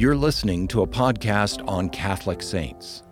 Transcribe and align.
You're 0.00 0.16
listening 0.16 0.66
to 0.68 0.80
a 0.80 0.86
podcast 0.86 1.62
on 1.68 1.90
Catholic 1.90 2.40
saints. 2.40 3.02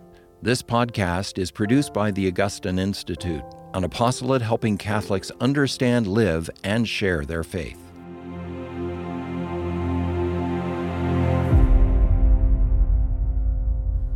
This 0.41 0.63
podcast 0.63 1.37
is 1.37 1.51
produced 1.51 1.93
by 1.93 2.09
the 2.09 2.27
Augustine 2.27 2.79
Institute, 2.79 3.43
an 3.75 3.83
apostolate 3.83 4.41
helping 4.41 4.75
Catholics 4.75 5.31
understand, 5.39 6.07
live, 6.07 6.49
and 6.63 6.87
share 6.89 7.25
their 7.25 7.43
faith. 7.43 7.77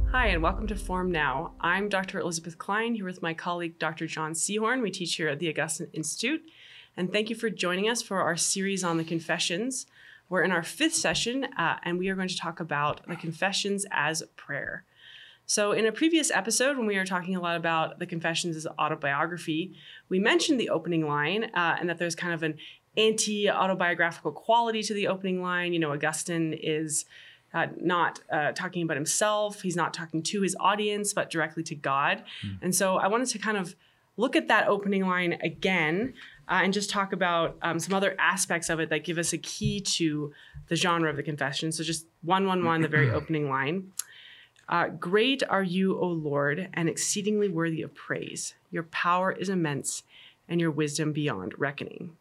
Hi, 0.09 0.29
and 0.29 0.41
welcome 0.41 0.65
to 0.65 0.75
Formed 0.75 1.11
Now. 1.11 1.51
I'm 1.61 1.89
Dr. 1.89 2.19
Elizabeth 2.19 2.57
Klein 2.57 2.95
here 2.95 3.05
with 3.05 3.21
my 3.21 3.35
colleague 3.35 3.77
Dr. 3.77 4.07
John 4.07 4.33
Sehorn. 4.33 4.81
We 4.81 4.89
teach 4.89 5.13
here 5.13 5.29
at 5.29 5.37
the 5.37 5.49
Augustine 5.49 5.89
Institute. 5.93 6.41
And 6.97 7.11
thank 7.11 7.29
you 7.29 7.35
for 7.35 7.51
joining 7.51 7.87
us 7.87 8.01
for 8.01 8.21
our 8.21 8.35
series 8.35 8.83
on 8.83 8.97
the 8.97 9.03
Confessions. 9.03 9.85
We're 10.33 10.41
in 10.41 10.51
our 10.51 10.63
fifth 10.63 10.95
session, 10.95 11.43
uh, 11.59 11.77
and 11.83 11.99
we 11.99 12.09
are 12.09 12.15
going 12.15 12.27
to 12.27 12.35
talk 12.35 12.59
about 12.59 13.07
the 13.07 13.15
Confessions 13.15 13.85
as 13.91 14.23
prayer. 14.35 14.83
So, 15.45 15.73
in 15.73 15.85
a 15.85 15.91
previous 15.91 16.31
episode, 16.31 16.75
when 16.75 16.87
we 16.87 16.97
were 16.97 17.05
talking 17.05 17.35
a 17.35 17.39
lot 17.39 17.55
about 17.55 17.99
the 17.99 18.07
Confessions 18.07 18.55
as 18.55 18.65
autobiography, 18.79 19.75
we 20.09 20.17
mentioned 20.17 20.59
the 20.59 20.69
opening 20.69 21.07
line 21.07 21.51
uh, 21.53 21.75
and 21.79 21.87
that 21.87 21.99
there's 21.99 22.15
kind 22.15 22.33
of 22.33 22.41
an 22.41 22.57
anti 22.97 23.47
autobiographical 23.47 24.31
quality 24.31 24.81
to 24.81 24.95
the 24.95 25.05
opening 25.05 25.43
line. 25.43 25.71
You 25.71 25.77
know, 25.77 25.93
Augustine 25.93 26.53
is 26.53 27.05
uh, 27.53 27.67
not 27.79 28.19
uh, 28.31 28.53
talking 28.53 28.81
about 28.81 28.97
himself, 28.97 29.61
he's 29.61 29.75
not 29.75 29.93
talking 29.93 30.23
to 30.23 30.41
his 30.41 30.55
audience, 30.59 31.13
but 31.13 31.29
directly 31.29 31.61
to 31.61 31.75
God. 31.75 32.23
Mm. 32.43 32.57
And 32.63 32.75
so, 32.75 32.95
I 32.95 33.05
wanted 33.05 33.27
to 33.27 33.37
kind 33.37 33.57
of 33.57 33.75
look 34.17 34.35
at 34.35 34.47
that 34.47 34.67
opening 34.67 35.05
line 35.05 35.33
again 35.43 36.15
uh, 36.47 36.61
and 36.63 36.73
just 36.73 36.89
talk 36.89 37.13
about 37.13 37.57
um, 37.61 37.79
some 37.79 37.93
other 37.93 38.15
aspects 38.19 38.69
of 38.69 38.79
it 38.79 38.89
that 38.89 39.03
give 39.03 39.17
us 39.17 39.33
a 39.33 39.37
key 39.37 39.79
to 39.79 40.33
the 40.67 40.75
genre 40.75 41.09
of 41.09 41.15
the 41.15 41.23
confession. 41.23 41.71
So, 41.71 41.83
just 41.83 42.05
111, 42.23 42.81
the 42.81 42.87
very 42.87 43.09
opening 43.11 43.49
line. 43.49 43.91
Uh, 44.69 44.87
Great 44.87 45.43
are 45.49 45.63
you, 45.63 45.99
O 45.99 46.07
Lord, 46.07 46.69
and 46.73 46.89
exceedingly 46.89 47.49
worthy 47.49 47.81
of 47.81 47.93
praise. 47.93 48.53
Your 48.71 48.83
power 48.83 49.31
is 49.31 49.49
immense, 49.49 50.03
and 50.47 50.59
your 50.59 50.71
wisdom 50.71 51.11
beyond 51.13 51.53
reckoning. 51.57 52.17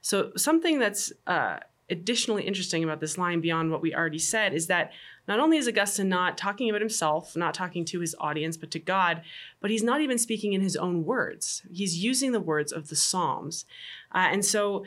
So, 0.00 0.32
something 0.36 0.78
that's 0.78 1.12
uh, 1.26 1.58
additionally 1.90 2.44
interesting 2.44 2.82
about 2.84 3.00
this 3.00 3.18
line, 3.18 3.40
beyond 3.40 3.70
what 3.70 3.82
we 3.82 3.94
already 3.94 4.18
said, 4.18 4.54
is 4.54 4.66
that 4.68 4.92
not 5.28 5.40
only 5.40 5.56
is 5.56 5.68
Augustine 5.68 6.08
not 6.08 6.36
talking 6.36 6.68
about 6.68 6.80
himself, 6.80 7.36
not 7.36 7.54
talking 7.54 7.84
to 7.86 8.00
his 8.00 8.14
audience, 8.18 8.56
but 8.56 8.70
to 8.72 8.78
God, 8.78 9.22
but 9.60 9.70
he's 9.70 9.82
not 9.82 10.00
even 10.00 10.18
speaking 10.18 10.52
in 10.52 10.60
his 10.60 10.76
own 10.76 11.04
words. 11.04 11.62
He's 11.70 12.02
using 12.02 12.32
the 12.32 12.40
words 12.40 12.72
of 12.72 12.88
the 12.88 12.96
Psalms. 12.96 13.64
Uh, 14.14 14.28
and 14.30 14.44
so, 14.44 14.84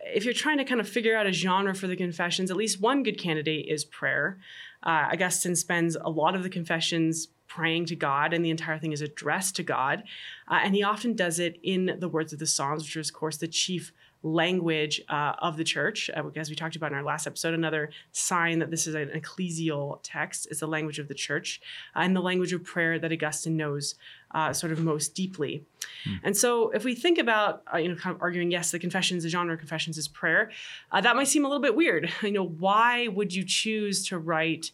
if 0.00 0.24
you're 0.24 0.34
trying 0.34 0.58
to 0.58 0.64
kind 0.64 0.80
of 0.80 0.88
figure 0.88 1.16
out 1.16 1.26
a 1.26 1.32
genre 1.32 1.74
for 1.74 1.86
the 1.86 1.96
confessions, 1.96 2.50
at 2.50 2.56
least 2.56 2.80
one 2.80 3.02
good 3.02 3.18
candidate 3.18 3.66
is 3.68 3.84
prayer. 3.84 4.38
Uh, 4.82 5.08
Augustine 5.12 5.56
spends 5.56 5.96
a 5.96 6.10
lot 6.10 6.34
of 6.34 6.42
the 6.42 6.50
confessions 6.50 7.28
praying 7.48 7.86
to 7.86 7.96
God, 7.96 8.32
and 8.32 8.44
the 8.44 8.50
entire 8.50 8.78
thing 8.78 8.92
is 8.92 9.00
addressed 9.00 9.56
to 9.56 9.62
God. 9.62 10.02
Uh, 10.48 10.60
and 10.62 10.74
he 10.74 10.82
often 10.82 11.14
does 11.14 11.38
it 11.38 11.58
in 11.62 11.96
the 11.98 12.08
words 12.08 12.32
of 12.32 12.38
the 12.38 12.46
Psalms, 12.46 12.82
which 12.82 12.96
is, 12.96 13.08
of 13.08 13.14
course, 13.14 13.38
the 13.38 13.48
chief 13.48 13.92
language 14.22 15.00
uh, 15.08 15.34
of 15.38 15.56
the 15.56 15.64
church. 15.64 16.10
Uh, 16.14 16.24
as 16.36 16.50
we 16.50 16.56
talked 16.56 16.76
about 16.76 16.92
in 16.92 16.98
our 16.98 17.04
last 17.04 17.26
episode, 17.26 17.54
another 17.54 17.90
sign 18.12 18.58
that 18.58 18.70
this 18.70 18.86
is 18.86 18.94
an 18.94 19.08
ecclesial 19.14 20.00
text 20.02 20.48
is 20.50 20.60
the 20.60 20.66
language 20.66 20.98
of 20.98 21.08
the 21.08 21.14
church 21.14 21.60
uh, 21.94 22.00
and 22.00 22.14
the 22.14 22.20
language 22.20 22.52
of 22.52 22.64
prayer 22.64 22.98
that 22.98 23.12
Augustine 23.12 23.56
knows 23.56 23.94
uh, 24.32 24.52
sort 24.52 24.72
of 24.72 24.80
most 24.80 25.14
deeply. 25.14 25.64
Mm. 26.08 26.20
And 26.24 26.36
so, 26.36 26.70
if 26.70 26.84
we 26.84 26.94
think 26.94 27.18
about, 27.18 27.62
uh, 27.72 27.78
you 27.78 27.88
know, 27.88 27.94
kind 27.94 28.14
of 28.14 28.20
arguing, 28.20 28.50
yes, 28.50 28.70
the 28.70 28.78
confessions, 28.78 29.22
the 29.22 29.28
genre 29.28 29.54
of 29.54 29.60
confessions 29.60 29.96
is 29.96 30.08
prayer, 30.08 30.50
uh, 30.92 31.00
that 31.00 31.16
might 31.16 31.28
seem 31.28 31.44
a 31.44 31.48
little 31.48 31.62
bit 31.62 31.74
weird. 31.74 32.10
You 32.26 32.32
know, 32.32 32.46
why 32.46 33.06
would 33.06 33.32
you 33.32 33.44
choose 33.44 34.04
to 34.08 34.18
write 34.18 34.72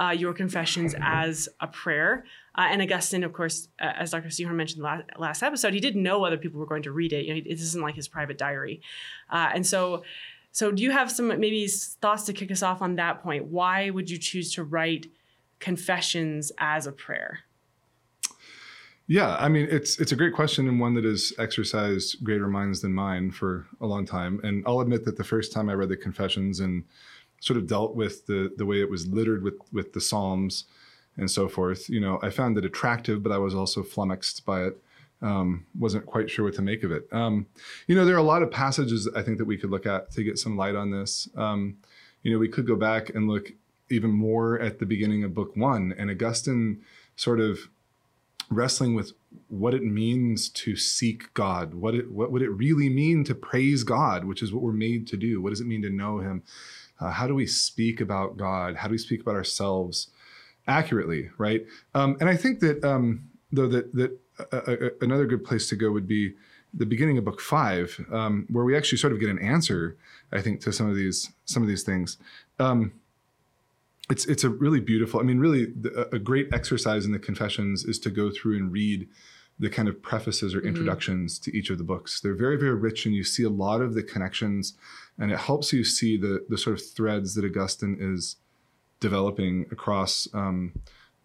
uh, 0.00 0.10
your 0.10 0.32
confessions 0.32 0.94
as 1.00 1.48
a 1.60 1.68
prayer? 1.68 2.24
Uh, 2.54 2.66
and 2.70 2.82
Augustine, 2.82 3.24
of 3.24 3.32
course, 3.32 3.68
uh, 3.80 3.92
as 3.96 4.10
Dr. 4.10 4.28
Sehorn 4.28 4.54
mentioned 4.54 4.82
last, 4.82 5.04
last 5.18 5.42
episode, 5.42 5.72
he 5.72 5.80
didn't 5.80 6.02
know 6.02 6.24
other 6.24 6.36
people 6.36 6.58
were 6.58 6.66
going 6.66 6.82
to 6.82 6.92
read 6.92 7.12
it. 7.12 7.24
You 7.24 7.34
know, 7.34 7.40
it 7.44 7.60
isn't 7.60 7.80
like 7.80 7.94
his 7.94 8.08
private 8.08 8.38
diary. 8.38 8.80
and 9.30 9.66
so, 9.66 10.02
so 10.52 10.72
do 10.72 10.82
you 10.82 10.90
have 10.90 11.10
some 11.10 11.28
maybe 11.28 11.66
thoughts 11.68 12.24
to 12.24 12.32
kick 12.32 12.50
us 12.50 12.62
off 12.62 12.82
on 12.82 12.96
that 12.96 13.22
point? 13.22 13.46
Why 13.46 13.90
would 13.90 14.10
you 14.10 14.18
choose 14.18 14.52
to 14.54 14.64
write 14.64 15.06
confessions 15.60 16.50
as 16.58 16.86
a 16.86 16.92
prayer? 16.92 17.40
Yeah, 19.06 19.34
I 19.40 19.48
mean 19.48 19.66
it's 19.70 19.98
it's 19.98 20.12
a 20.12 20.16
great 20.16 20.34
question 20.34 20.68
and 20.68 20.78
one 20.78 20.94
that 20.94 21.04
has 21.04 21.32
exercised 21.36 22.22
greater 22.22 22.46
minds 22.46 22.80
than 22.80 22.92
mine 22.92 23.32
for 23.32 23.66
a 23.80 23.86
long 23.86 24.06
time. 24.06 24.40
And 24.44 24.62
I'll 24.66 24.80
admit 24.80 25.04
that 25.04 25.16
the 25.16 25.24
first 25.24 25.52
time 25.52 25.68
I 25.68 25.74
read 25.74 25.88
the 25.88 25.96
Confessions 25.96 26.60
and 26.60 26.84
sort 27.40 27.56
of 27.56 27.66
dealt 27.66 27.96
with 27.96 28.26
the 28.26 28.52
the 28.56 28.64
way 28.64 28.80
it 28.80 28.88
was 28.88 29.08
littered 29.08 29.42
with 29.42 29.54
with 29.72 29.92
the 29.92 30.00
Psalms 30.00 30.66
and 31.16 31.30
so 31.30 31.48
forth, 31.48 31.88
you 31.88 32.00
know, 32.00 32.18
I 32.22 32.30
found 32.30 32.56
it 32.58 32.64
attractive, 32.64 33.22
but 33.22 33.32
I 33.32 33.38
was 33.38 33.54
also 33.54 33.82
flummoxed 33.82 34.44
by 34.44 34.64
it. 34.64 34.82
Um, 35.22 35.66
wasn't 35.78 36.06
quite 36.06 36.30
sure 36.30 36.46
what 36.46 36.54
to 36.54 36.62
make 36.62 36.82
of 36.82 36.92
it. 36.92 37.06
Um, 37.12 37.46
you 37.86 37.94
know, 37.94 38.06
there 38.06 38.14
are 38.14 38.18
a 38.18 38.22
lot 38.22 38.42
of 38.42 38.50
passages 38.50 39.06
I 39.14 39.20
think 39.20 39.36
that 39.36 39.44
we 39.44 39.58
could 39.58 39.70
look 39.70 39.84
at 39.84 40.10
to 40.12 40.24
get 40.24 40.38
some 40.38 40.56
light 40.56 40.74
on 40.74 40.90
this. 40.90 41.28
Um, 41.36 41.76
you 42.22 42.32
know, 42.32 42.38
we 42.38 42.48
could 42.48 42.66
go 42.66 42.76
back 42.76 43.10
and 43.10 43.28
look 43.28 43.52
even 43.90 44.10
more 44.10 44.58
at 44.58 44.78
the 44.78 44.86
beginning 44.86 45.24
of 45.24 45.34
Book 45.34 45.56
One, 45.56 45.94
and 45.98 46.10
Augustine 46.10 46.82
sort 47.16 47.40
of 47.40 47.68
wrestling 48.50 48.94
with 48.94 49.12
what 49.48 49.74
it 49.74 49.82
means 49.82 50.48
to 50.48 50.74
seek 50.76 51.32
God. 51.34 51.74
What 51.74 51.94
it 51.94 52.10
what 52.10 52.32
would 52.32 52.42
it 52.42 52.50
really 52.50 52.88
mean 52.88 53.24
to 53.24 53.34
praise 53.34 53.84
God, 53.84 54.24
which 54.24 54.42
is 54.42 54.52
what 54.52 54.62
we're 54.62 54.72
made 54.72 55.06
to 55.08 55.16
do. 55.16 55.40
What 55.40 55.50
does 55.50 55.60
it 55.60 55.66
mean 55.66 55.82
to 55.82 55.90
know 55.90 56.18
Him? 56.18 56.42
Uh, 56.98 57.10
how 57.10 57.26
do 57.26 57.34
we 57.34 57.46
speak 57.46 58.00
about 58.00 58.36
God? 58.36 58.76
How 58.76 58.88
do 58.88 58.92
we 58.92 58.98
speak 58.98 59.20
about 59.20 59.34
ourselves 59.34 60.08
accurately? 60.66 61.30
Right. 61.38 61.66
Um, 61.94 62.16
and 62.20 62.28
I 62.28 62.36
think 62.36 62.60
that 62.60 62.84
um, 62.84 63.30
though 63.52 63.68
that 63.68 63.94
that 63.94 64.18
uh, 64.52 64.56
uh, 64.56 64.70
uh, 64.70 64.88
another 65.00 65.26
good 65.26 65.44
place 65.44 65.68
to 65.68 65.76
go 65.76 65.90
would 65.90 66.08
be 66.08 66.34
the 66.72 66.86
beginning 66.86 67.18
of 67.18 67.24
book 67.24 67.40
five, 67.40 68.04
um, 68.12 68.46
where 68.48 68.64
we 68.64 68.76
actually 68.76 68.98
sort 68.98 69.12
of 69.12 69.20
get 69.20 69.28
an 69.28 69.38
answer. 69.38 69.96
I 70.32 70.40
think 70.40 70.60
to 70.62 70.72
some 70.72 70.88
of 70.88 70.96
these 70.96 71.30
some 71.44 71.62
of 71.62 71.68
these 71.68 71.82
things. 71.82 72.16
Um, 72.58 72.92
it's 74.10 74.26
it's 74.26 74.44
a 74.44 74.50
really 74.50 74.80
beautiful. 74.80 75.20
I 75.20 75.22
mean, 75.22 75.38
really, 75.38 75.66
the, 75.66 76.08
a 76.12 76.18
great 76.18 76.52
exercise 76.52 77.04
in 77.04 77.12
the 77.12 77.18
Confessions 77.18 77.84
is 77.84 77.98
to 78.00 78.10
go 78.10 78.30
through 78.30 78.56
and 78.56 78.72
read 78.72 79.08
the 79.58 79.70
kind 79.70 79.88
of 79.88 80.02
prefaces 80.02 80.54
or 80.54 80.58
mm-hmm. 80.58 80.68
introductions 80.68 81.38
mm-hmm. 81.38 81.50
to 81.50 81.56
each 81.56 81.70
of 81.70 81.78
the 81.78 81.84
books. 81.84 82.20
They're 82.20 82.34
very 82.34 82.56
very 82.56 82.74
rich, 82.74 83.06
and 83.06 83.14
you 83.14 83.24
see 83.24 83.44
a 83.44 83.50
lot 83.50 83.80
of 83.80 83.94
the 83.94 84.02
connections, 84.02 84.74
and 85.18 85.30
it 85.30 85.38
helps 85.38 85.72
you 85.72 85.84
see 85.84 86.16
the 86.16 86.44
the 86.48 86.58
sort 86.58 86.78
of 86.78 86.86
threads 86.86 87.34
that 87.34 87.44
Augustine 87.44 87.96
is 88.00 88.36
developing 89.00 89.66
across. 89.70 90.28
Um, 90.32 90.72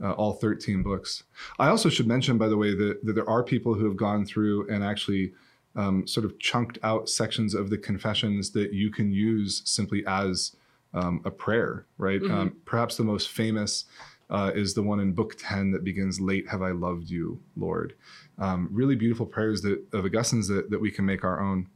uh, 0.03 0.11
all 0.11 0.33
13 0.33 0.83
books. 0.83 1.23
I 1.57 1.69
also 1.69 1.87
should 1.87 2.05
mention, 2.05 2.37
by 2.37 2.49
the 2.49 2.57
way, 2.57 2.75
that, 2.75 2.99
that 3.05 3.13
there 3.13 3.29
are 3.29 3.43
people 3.43 3.75
who 3.75 3.85
have 3.85 3.95
gone 3.95 4.25
through 4.25 4.67
and 4.67 4.83
actually 4.83 5.31
um, 5.75 6.07
sort 6.07 6.25
of 6.25 6.37
chunked 6.39 6.77
out 6.83 7.09
sections 7.09 7.53
of 7.53 7.69
the 7.69 7.77
confessions 7.77 8.51
that 8.51 8.73
you 8.73 8.91
can 8.91 9.11
use 9.11 9.61
simply 9.65 10.03
as 10.07 10.55
um, 10.93 11.21
a 11.25 11.31
prayer, 11.31 11.85
right? 11.97 12.21
Mm-hmm. 12.21 12.33
Um, 12.33 12.55
perhaps 12.65 12.97
the 12.97 13.03
most 13.03 13.29
famous 13.29 13.85
uh, 14.29 14.51
is 14.55 14.73
the 14.73 14.81
one 14.81 14.99
in 14.99 15.13
Book 15.13 15.35
10 15.37 15.71
that 15.71 15.83
begins, 15.83 16.19
Late 16.19 16.47
have 16.49 16.61
I 16.61 16.71
loved 16.71 17.09
you, 17.09 17.39
Lord. 17.55 17.93
Um, 18.37 18.69
really 18.71 18.95
beautiful 18.95 19.25
prayers 19.25 19.61
that, 19.61 19.83
of 19.93 20.05
Augustine's 20.05 20.47
that, 20.47 20.69
that 20.71 20.81
we 20.81 20.91
can 20.91 21.05
make 21.05 21.23
our 21.23 21.41
own. 21.41 21.67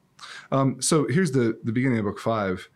Um, 0.52 0.82
so 0.82 1.08
here's 1.08 1.32
the, 1.32 1.60
the 1.64 1.72
beginning 1.72 2.00
of 2.00 2.06
Book 2.06 2.20
5. 2.20 2.70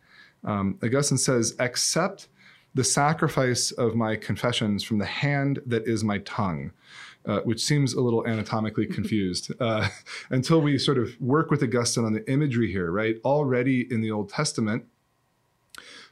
Um, 0.45 0.77
Augustine 0.83 1.17
says, 1.17 1.55
Accept 1.59 2.27
the 2.75 2.83
sacrifice 2.83 3.71
of 3.71 3.95
my 3.95 4.15
confessions 4.15 4.83
from 4.83 4.97
the 4.97 5.05
hand 5.05 5.59
that 5.65 5.87
is 5.87 6.03
my 6.03 6.19
tongue. 6.19 6.71
Uh, 7.25 7.39
which 7.45 7.63
seems 7.63 7.93
a 7.93 8.01
little 8.01 8.27
anatomically 8.27 8.85
confused 8.97 9.49
uh, 9.61 9.87
until 10.31 10.59
we 10.59 10.77
sort 10.77 10.97
of 10.97 11.09
work 11.21 11.49
with 11.49 11.63
Augustine 11.63 12.03
on 12.03 12.11
the 12.11 12.29
imagery 12.29 12.69
here, 12.69 12.91
right? 12.91 13.15
Already 13.23 13.87
in 13.89 14.01
the 14.01 14.11
Old 14.11 14.27
Testament, 14.27 14.83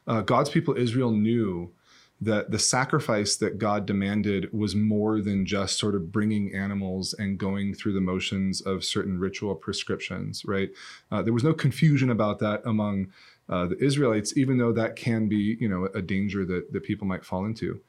uh, 0.07 0.21
God's 0.21 0.49
people 0.49 0.77
Israel 0.77 1.11
knew 1.11 1.73
that 2.21 2.51
the 2.51 2.59
sacrifice 2.59 3.35
that 3.37 3.57
God 3.57 3.87
demanded 3.87 4.53
was 4.53 4.75
more 4.75 5.21
than 5.21 5.45
just 5.45 5.79
sort 5.79 5.95
of 5.95 6.11
bringing 6.11 6.55
animals 6.55 7.13
and 7.17 7.37
going 7.37 7.73
through 7.73 7.93
the 7.93 8.01
motions 8.01 8.61
of 8.61 8.83
certain 8.83 9.19
ritual 9.19 9.55
prescriptions, 9.55 10.45
right? 10.45 10.69
Uh, 11.11 11.23
there 11.23 11.33
was 11.33 11.43
no 11.43 11.53
confusion 11.53 12.11
about 12.11 12.37
that 12.39 12.61
among 12.63 13.11
uh, 13.49 13.65
the 13.65 13.83
Israelites, 13.83 14.37
even 14.37 14.57
though 14.57 14.71
that 14.71 14.95
can 14.95 15.27
be, 15.27 15.57
you 15.59 15.67
know, 15.67 15.89
a 15.95 16.01
danger 16.01 16.45
that, 16.45 16.71
that 16.71 16.83
people 16.83 17.07
might 17.07 17.25
fall 17.25 17.43
into. 17.43 17.81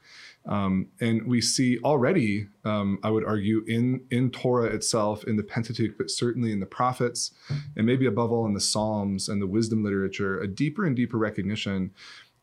Um, 0.45 0.87
and 0.99 1.25
we 1.25 1.39
see 1.39 1.79
already, 1.79 2.47
um, 2.65 2.99
I 3.01 3.09
would 3.09 3.23
argue, 3.23 3.63
in 3.65 4.01
in 4.11 4.29
Torah 4.29 4.65
itself, 4.65 5.23
in 5.23 5.37
the 5.37 5.43
Pentateuch, 5.43 5.97
but 5.97 6.11
certainly 6.11 6.51
in 6.51 6.59
the 6.59 6.65
prophets, 6.65 7.31
and 7.77 7.85
maybe 7.85 8.07
above 8.07 8.29
all 8.31 8.45
in 8.45 8.53
the 8.53 8.59
Psalms 8.59 9.29
and 9.29 9.41
the 9.41 9.47
wisdom 9.47 9.85
literature, 9.85 10.41
a 10.41 10.47
deeper 10.47 10.85
and 10.85 10.97
deeper 10.97 11.17
recognition 11.17 11.91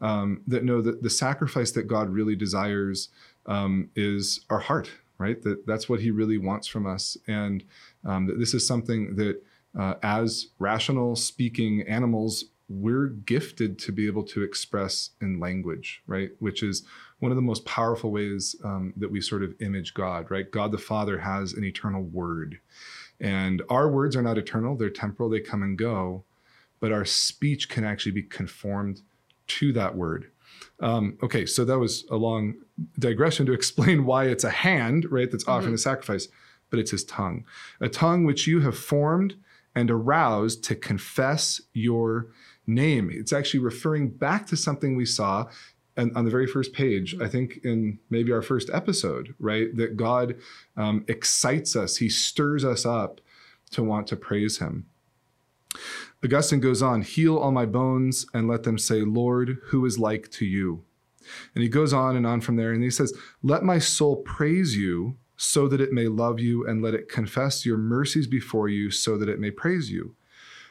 um, 0.00 0.42
that 0.46 0.64
know 0.64 0.80
that 0.80 1.02
the 1.02 1.10
sacrifice 1.10 1.72
that 1.72 1.86
God 1.86 2.10
really 2.10 2.36
desires 2.36 3.08
um, 3.46 3.90
is 3.94 4.40
our 4.50 4.60
heart, 4.60 4.90
right? 5.18 5.40
That 5.42 5.66
that's 5.66 5.88
what 5.88 6.00
He 6.00 6.10
really 6.10 6.38
wants 6.38 6.66
from 6.66 6.86
us, 6.86 7.16
and 7.26 7.64
um, 8.04 8.26
that 8.26 8.38
this 8.38 8.54
is 8.54 8.66
something 8.66 9.16
that, 9.16 9.42
uh, 9.78 9.94
as 10.02 10.48
rational 10.58 11.16
speaking 11.16 11.82
animals 11.88 12.44
we're 12.70 13.08
gifted 13.08 13.80
to 13.80 13.90
be 13.90 14.06
able 14.06 14.22
to 14.22 14.44
express 14.44 15.10
in 15.20 15.40
language, 15.40 16.02
right? 16.06 16.30
Which 16.38 16.62
is 16.62 16.84
one 17.18 17.32
of 17.32 17.36
the 17.36 17.42
most 17.42 17.64
powerful 17.64 18.12
ways 18.12 18.54
um, 18.62 18.94
that 18.96 19.10
we 19.10 19.20
sort 19.20 19.42
of 19.42 19.60
image 19.60 19.92
God, 19.92 20.30
right? 20.30 20.48
God 20.48 20.70
the 20.70 20.78
Father 20.78 21.18
has 21.18 21.52
an 21.52 21.64
eternal 21.64 22.02
word. 22.02 22.60
And 23.18 23.60
our 23.68 23.90
words 23.90 24.14
are 24.14 24.22
not 24.22 24.38
eternal, 24.38 24.76
they're 24.76 24.88
temporal, 24.88 25.28
they 25.28 25.40
come 25.40 25.64
and 25.64 25.76
go, 25.76 26.24
but 26.78 26.92
our 26.92 27.04
speech 27.04 27.68
can 27.68 27.84
actually 27.84 28.12
be 28.12 28.22
conformed 28.22 29.02
to 29.58 29.72
that 29.72 29.96
word. 29.96 30.30
Um, 30.80 31.18
okay, 31.22 31.44
so 31.46 31.64
that 31.64 31.78
was 31.78 32.04
a 32.10 32.16
long 32.16 32.54
digression 32.98 33.46
to 33.46 33.52
explain 33.52 34.04
why 34.10 34.24
it's 34.26 34.44
a 34.44 34.50
hand, 34.50 35.06
right, 35.10 35.30
that's 35.30 35.46
offering 35.46 35.66
mm-hmm. 35.66 35.72
the 35.72 35.78
sacrifice, 35.78 36.28
but 36.70 36.78
it's 36.78 36.90
his 36.90 37.04
tongue. 37.04 37.44
A 37.80 37.88
tongue 37.88 38.24
which 38.24 38.46
you 38.46 38.60
have 38.60 38.78
formed 38.78 39.34
and 39.74 39.90
aroused 39.90 40.64
to 40.64 40.74
confess 40.74 41.60
your 41.72 42.28
name. 42.66 43.10
It's 43.12 43.32
actually 43.32 43.60
referring 43.60 44.08
back 44.10 44.46
to 44.48 44.56
something 44.56 44.96
we 44.96 45.06
saw 45.06 45.46
and 45.96 46.16
on 46.16 46.24
the 46.24 46.30
very 46.30 46.46
first 46.46 46.72
page, 46.72 47.16
I 47.20 47.28
think 47.28 47.60
in 47.64 47.98
maybe 48.08 48.32
our 48.32 48.42
first 48.42 48.70
episode, 48.72 49.34
right? 49.38 49.74
That 49.76 49.96
God 49.96 50.36
um, 50.76 51.04
excites 51.08 51.76
us, 51.76 51.96
He 51.96 52.08
stirs 52.08 52.64
us 52.64 52.86
up 52.86 53.20
to 53.72 53.82
want 53.82 54.06
to 54.08 54.16
praise 54.16 54.58
Him. 54.58 54.86
Augustine 56.24 56.60
goes 56.60 56.82
on, 56.82 57.02
heal 57.02 57.38
all 57.38 57.50
my 57.50 57.66
bones 57.66 58.26
and 58.34 58.46
let 58.46 58.62
them 58.62 58.78
say, 58.78 59.00
Lord, 59.00 59.58
who 59.66 59.86
is 59.86 59.98
like 59.98 60.30
to 60.32 60.44
you? 60.44 60.84
And 61.54 61.62
he 61.62 61.68
goes 61.68 61.92
on 61.92 62.16
and 62.16 62.26
on 62.26 62.40
from 62.40 62.56
there, 62.56 62.72
and 62.72 62.82
he 62.82 62.90
says, 62.90 63.12
Let 63.42 63.62
my 63.62 63.78
soul 63.78 64.16
praise 64.16 64.76
you 64.76 65.16
so 65.36 65.68
that 65.68 65.80
it 65.80 65.92
may 65.92 66.06
love 66.06 66.38
you, 66.38 66.66
and 66.66 66.82
let 66.82 66.92
it 66.92 67.08
confess 67.08 67.64
your 67.64 67.78
mercies 67.78 68.26
before 68.26 68.68
you 68.68 68.90
so 68.90 69.16
that 69.16 69.28
it 69.28 69.40
may 69.40 69.50
praise 69.50 69.90
you. 69.90 70.14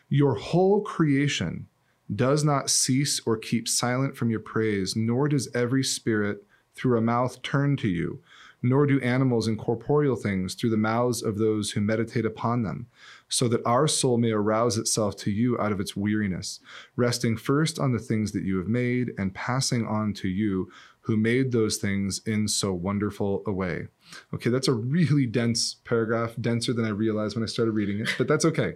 Your 0.10 0.36
whole 0.36 0.82
creation 0.82 1.68
does 2.14 2.44
not 2.44 2.70
cease 2.70 3.20
or 3.26 3.38
keep 3.38 3.68
silent 3.68 4.16
from 4.16 4.30
your 4.30 4.40
praise, 4.40 4.96
nor 4.96 5.28
does 5.28 5.50
every 5.56 5.84
spirit 5.84 6.44
through 6.76 6.98
a 6.98 7.02
mouth 7.02 7.42
turn 7.42 7.78
to 7.78 7.88
you, 7.88 8.22
nor 8.62 8.86
do 8.86 9.00
animals 9.02 9.48
and 9.48 9.58
corporeal 9.58 10.16
things 10.16 10.54
through 10.54 10.70
the 10.70 10.78
mouths 10.78 11.22
of 11.22 11.38
those 11.38 11.72
who 11.72 11.82
meditate 11.82 12.26
upon 12.26 12.64
them, 12.64 12.88
so 13.28 13.48
that 13.48 13.66
our 13.66 13.88
soul 13.88 14.18
may 14.18 14.32
arouse 14.32 14.78
itself 14.78 15.16
to 15.18 15.32
you 15.32 15.60
out 15.60 15.72
of 15.72 15.80
its 15.80 15.96
weariness, 15.96 16.60
resting 16.96 17.38
first 17.38 17.80
on 17.80 17.92
the 17.92 18.00
things 18.00 18.32
that 18.32 18.44
you 18.44 18.58
have 18.58 18.68
made, 18.68 19.12
and 19.18 19.34
passing 19.34 19.86
on 19.88 20.14
to 20.14 20.28
you 20.28 20.72
who 21.02 21.18
made 21.18 21.52
those 21.52 21.78
things 21.78 22.22
in 22.26 22.48
so 22.48 22.74
wonderful 22.74 23.42
a 23.48 23.52
way. 23.52 23.88
Okay, 24.34 24.50
that's 24.50 24.68
a 24.68 24.74
really 24.74 25.26
dense 25.26 25.76
paragraph, 25.86 26.36
denser 26.40 26.74
than 26.74 26.86
I 26.86 26.90
realized 26.90 27.36
when 27.36 27.44
I 27.44 27.48
started 27.48 27.72
reading 27.72 28.00
it, 28.00 28.10
but 28.18 28.28
that's 28.28 28.46
okay. 28.46 28.74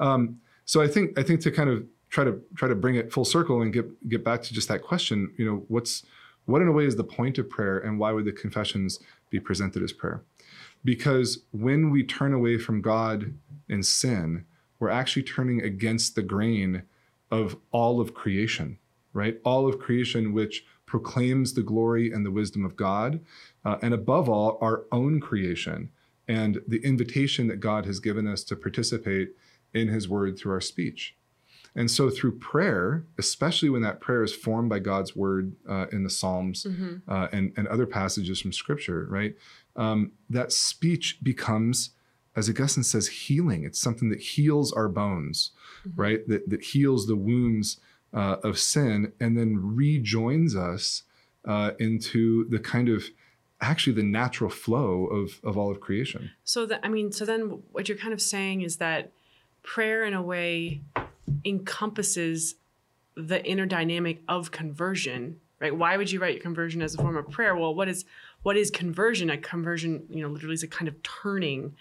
Um, 0.00 0.40
so 0.64 0.80
I 0.80 0.88
think 0.88 1.18
I 1.18 1.22
think 1.22 1.40
to 1.42 1.50
kind 1.50 1.68
of 1.68 1.84
try 2.14 2.24
to 2.24 2.40
try 2.54 2.68
to 2.68 2.74
bring 2.74 2.94
it 2.94 3.12
full 3.12 3.24
circle 3.24 3.62
and 3.62 3.72
get 3.72 4.08
get 4.08 4.24
back 4.24 4.40
to 4.42 4.54
just 4.54 4.68
that 4.68 4.82
question 4.82 5.32
you 5.36 5.44
know 5.44 5.64
what's 5.68 6.04
what 6.46 6.62
in 6.62 6.68
a 6.68 6.72
way 6.72 6.84
is 6.84 6.94
the 6.94 7.04
point 7.04 7.38
of 7.38 7.48
prayer 7.48 7.78
and 7.78 7.98
why 7.98 8.12
would 8.12 8.24
the 8.24 8.32
confessions 8.32 9.00
be 9.34 9.40
presented 9.40 9.82
as 9.82 9.92
prayer. 9.92 10.22
Because 10.84 11.44
when 11.50 11.90
we 11.90 12.04
turn 12.04 12.32
away 12.32 12.56
from 12.56 12.80
god 12.80 13.34
in 13.68 13.82
sin 13.82 14.44
we're 14.78 14.90
actually 15.00 15.22
turning 15.22 15.60
against 15.62 16.14
the 16.14 16.22
grain 16.22 16.82
of 17.30 17.56
all 17.72 18.00
of 18.00 18.14
creation 18.14 18.78
right? 19.12 19.40
All 19.44 19.68
of 19.68 19.78
creation 19.78 20.32
which 20.32 20.64
proclaims 20.86 21.54
the 21.54 21.62
glory 21.62 22.10
and 22.12 22.26
the 22.26 22.30
wisdom 22.30 22.64
of 22.64 22.76
god 22.76 23.20
uh, 23.64 23.76
and 23.82 23.92
above 23.92 24.28
all 24.28 24.58
our 24.60 24.84
own 24.92 25.20
creation 25.20 25.90
and 26.28 26.60
the 26.68 26.82
invitation 26.84 27.48
that 27.48 27.60
god 27.60 27.86
has 27.86 27.98
given 27.98 28.26
us 28.28 28.44
to 28.44 28.54
participate 28.54 29.30
in 29.72 29.88
his 29.88 30.08
word 30.08 30.38
through 30.38 30.52
our 30.52 30.60
speech 30.60 31.16
and 31.76 31.90
so 31.90 32.08
through 32.08 32.38
prayer, 32.38 33.04
especially 33.18 33.68
when 33.68 33.82
that 33.82 34.00
prayer 34.00 34.22
is 34.22 34.32
formed 34.34 34.68
by 34.68 34.78
God's 34.78 35.16
word 35.16 35.56
uh, 35.68 35.86
in 35.90 36.04
the 36.04 36.10
Psalms 36.10 36.64
mm-hmm. 36.64 36.96
uh, 37.08 37.28
and, 37.32 37.52
and 37.56 37.66
other 37.66 37.86
passages 37.86 38.40
from 38.40 38.52
scripture, 38.52 39.06
right? 39.10 39.34
Um, 39.74 40.12
that 40.30 40.52
speech 40.52 41.18
becomes, 41.22 41.90
as 42.36 42.48
Augustine 42.48 42.84
says, 42.84 43.08
healing. 43.08 43.64
It's 43.64 43.80
something 43.80 44.08
that 44.10 44.20
heals 44.20 44.72
our 44.72 44.88
bones, 44.88 45.50
mm-hmm. 45.86 46.00
right? 46.00 46.28
That, 46.28 46.48
that 46.48 46.62
heals 46.62 47.08
the 47.08 47.16
wounds 47.16 47.80
uh, 48.12 48.36
of 48.44 48.58
sin 48.58 49.12
and 49.18 49.36
then 49.36 49.56
rejoins 49.56 50.54
us 50.54 51.02
uh, 51.44 51.72
into 51.80 52.48
the 52.50 52.60
kind 52.60 52.88
of 52.88 53.04
actually 53.60 53.94
the 53.94 54.02
natural 54.04 54.50
flow 54.50 55.06
of, 55.06 55.40
of 55.42 55.58
all 55.58 55.72
of 55.72 55.80
creation. 55.80 56.30
So 56.44 56.66
that, 56.66 56.80
I 56.84 56.88
mean, 56.88 57.10
so 57.10 57.24
then 57.24 57.62
what 57.72 57.88
you're 57.88 57.98
kind 57.98 58.12
of 58.12 58.22
saying 58.22 58.60
is 58.60 58.76
that 58.76 59.10
prayer 59.62 60.04
in 60.04 60.14
a 60.14 60.22
way 60.22 60.82
encompasses 61.44 62.56
the 63.16 63.44
inner 63.44 63.66
dynamic 63.66 64.22
of 64.28 64.50
conversion 64.50 65.40
right 65.60 65.76
why 65.76 65.96
would 65.96 66.10
you 66.10 66.20
write 66.20 66.34
your 66.34 66.42
conversion 66.42 66.82
as 66.82 66.94
a 66.94 66.98
form 66.98 67.16
of 67.16 67.28
prayer 67.30 67.54
well 67.54 67.74
what 67.74 67.88
is 67.88 68.04
what 68.42 68.56
is 68.56 68.70
conversion 68.70 69.30
a 69.30 69.38
conversion 69.38 70.04
you 70.10 70.22
know 70.22 70.28
literally 70.28 70.54
is 70.54 70.62
a 70.62 70.68
kind 70.68 70.88
of 70.88 71.02
turning 71.02 71.74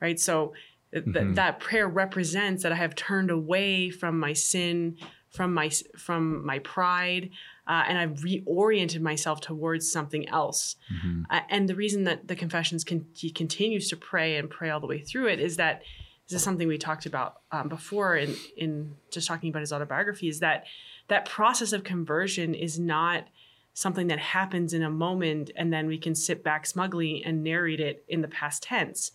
right 0.00 0.20
so 0.20 0.52
mm-hmm. 0.94 1.34
that 1.34 1.58
prayer 1.60 1.88
represents 1.88 2.62
that 2.62 2.72
i 2.72 2.76
have 2.76 2.94
turned 2.94 3.30
away 3.30 3.88
from 3.90 4.18
my 4.18 4.32
sin 4.32 4.96
from 5.30 5.54
my 5.54 5.70
from 5.96 6.44
my 6.44 6.58
pride 6.58 7.30
uh, 7.68 7.82
and 7.88 7.98
I've 7.98 8.20
reoriented 8.20 9.00
myself 9.00 9.40
towards 9.40 9.90
something 9.90 10.28
else. 10.28 10.76
Mm-hmm. 10.92 11.22
Uh, 11.30 11.40
and 11.48 11.68
the 11.68 11.74
reason 11.74 12.04
that 12.04 12.28
the 12.28 12.36
confessions 12.36 12.84
can, 12.84 13.06
he 13.12 13.30
continues 13.30 13.88
to 13.88 13.96
pray 13.96 14.36
and 14.36 14.48
pray 14.48 14.70
all 14.70 14.80
the 14.80 14.86
way 14.86 15.00
through 15.00 15.28
it 15.28 15.40
is 15.40 15.56
that 15.56 15.82
this 16.28 16.38
is 16.38 16.42
something 16.42 16.66
we 16.66 16.78
talked 16.78 17.06
about 17.06 17.40
um, 17.52 17.68
before 17.68 18.16
in 18.16 18.34
in 18.56 18.94
just 19.10 19.28
talking 19.28 19.50
about 19.50 19.60
his 19.60 19.72
autobiography 19.72 20.28
is 20.28 20.40
that 20.40 20.66
that 21.08 21.28
process 21.28 21.72
of 21.72 21.84
conversion 21.84 22.54
is 22.54 22.78
not 22.78 23.26
something 23.74 24.06
that 24.06 24.18
happens 24.18 24.72
in 24.72 24.82
a 24.82 24.90
moment 24.90 25.50
and 25.56 25.72
then 25.72 25.86
we 25.86 25.98
can 25.98 26.14
sit 26.14 26.42
back 26.42 26.66
smugly 26.66 27.22
and 27.24 27.44
narrate 27.44 27.80
it 27.80 28.04
in 28.08 28.22
the 28.22 28.28
past 28.28 28.62
tense 28.62 29.12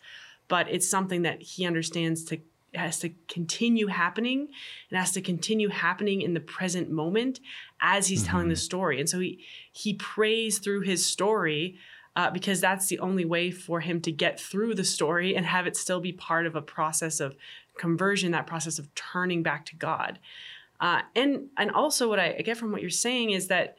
but 0.48 0.68
it's 0.69 0.88
something 0.88 1.22
that 1.24 1.42
he 1.42 1.66
understands 1.66 2.24
to 2.24 2.38
has 2.74 3.00
to 3.00 3.10
continue 3.28 3.88
happening 3.88 4.48
and 4.90 4.98
has 4.98 5.12
to 5.12 5.22
continue 5.22 5.68
happening 5.68 6.22
in 6.22 6.34
the 6.34 6.40
present 6.40 6.90
moment 6.90 7.42
as 7.81 8.08
he's 8.08 8.22
mm-hmm. 8.22 8.31
telling 8.31 8.48
the 8.48 8.54
mm-hmm. 8.54 8.60
story 8.60 9.00
and 9.00 9.10
so 9.10 9.19
he 9.19 9.44
he 9.72 9.94
prays 9.94 10.60
through 10.60 10.81
his 10.81 11.06
story 11.06 11.78
uh, 12.16 12.30
because 12.30 12.60
that's 12.60 12.88
the 12.88 13.00
only 13.00 13.25
way 13.25 13.52
for 13.52 13.80
him 13.80 14.02
to 14.02 14.12
get 14.12 14.40
through 14.40 14.75
the 14.75 14.84
story 14.84 15.36
and 15.36 15.46
have 15.46 15.66
it 15.66 15.78
still 15.78 16.00
be 16.00 16.12
part 16.12 16.46
of 16.46 16.56
a 16.56 16.62
process 16.62 17.19
of 17.19 17.36
conversion, 17.78 18.31
that 18.31 18.48
process 18.48 18.80
of 18.80 18.94
turning 18.96 19.44
back 19.44 19.66
to 19.66 19.75
God. 19.75 20.19
Uh, 20.80 21.02
and 21.16 21.48
and 21.58 21.72
also 21.72 22.10
what 22.10 22.19
I, 22.19 22.34
get 22.42 22.58
from 22.58 22.72
what 22.72 22.81
you're 22.81 22.90
saying 22.90 23.31
is 23.31 23.48
that 23.48 23.78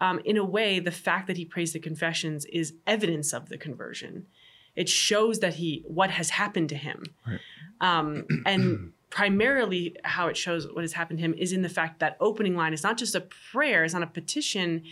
um, 0.00 0.20
in 0.24 0.36
a 0.36 0.44
way 0.44 0.78
the 0.78 0.90
fact 0.90 1.26
that 1.26 1.36
he 1.36 1.44
prays 1.44 1.72
the 1.72 1.80
confessions 1.80 2.44
is 2.46 2.74
evidence 2.86 3.32
of 3.32 3.48
the 3.48 3.58
conversion. 3.58 4.26
It 4.74 4.88
shows 4.88 5.40
that 5.40 5.54
he 5.54 5.82
what 5.86 6.10
has 6.10 6.30
happened 6.30 6.68
to 6.68 6.76
him, 6.76 7.02
right. 7.26 7.40
um, 7.80 8.26
and 8.46 8.92
primarily 9.10 9.96
how 10.04 10.28
it 10.28 10.36
shows 10.36 10.66
what 10.72 10.82
has 10.82 10.92
happened 10.92 11.18
to 11.18 11.24
him 11.24 11.34
is 11.34 11.52
in 11.52 11.62
the 11.62 11.68
fact 11.68 12.00
that 12.00 12.16
opening 12.20 12.56
line 12.56 12.72
is 12.72 12.82
not 12.82 12.96
just 12.96 13.14
a 13.14 13.20
prayer, 13.52 13.84
it's 13.84 13.94
not 13.94 14.02
a 14.02 14.06
petition 14.06 14.82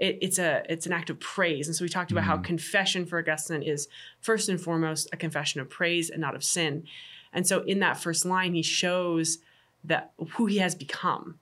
it, 0.00 0.18
it's 0.22 0.38
a 0.38 0.62
it's 0.68 0.86
an 0.86 0.92
act 0.92 1.10
of 1.10 1.20
praise. 1.20 1.68
And 1.68 1.76
so 1.76 1.84
we 1.84 1.88
talked 1.88 2.10
about 2.10 2.22
mm-hmm. 2.22 2.30
how 2.30 2.38
confession 2.38 3.06
for 3.06 3.18
Augustine 3.18 3.62
is 3.62 3.86
first 4.20 4.48
and 4.48 4.60
foremost 4.60 5.08
a 5.12 5.16
confession 5.16 5.60
of 5.60 5.68
praise 5.68 6.10
and 6.10 6.20
not 6.20 6.34
of 6.34 6.42
sin. 6.42 6.84
And 7.32 7.46
so 7.46 7.62
in 7.62 7.78
that 7.80 7.98
first 7.98 8.24
line, 8.24 8.54
he 8.54 8.62
shows 8.62 9.38
that 9.84 10.12
who 10.32 10.46
he 10.46 10.58
has 10.58 10.74
become. 10.74 11.38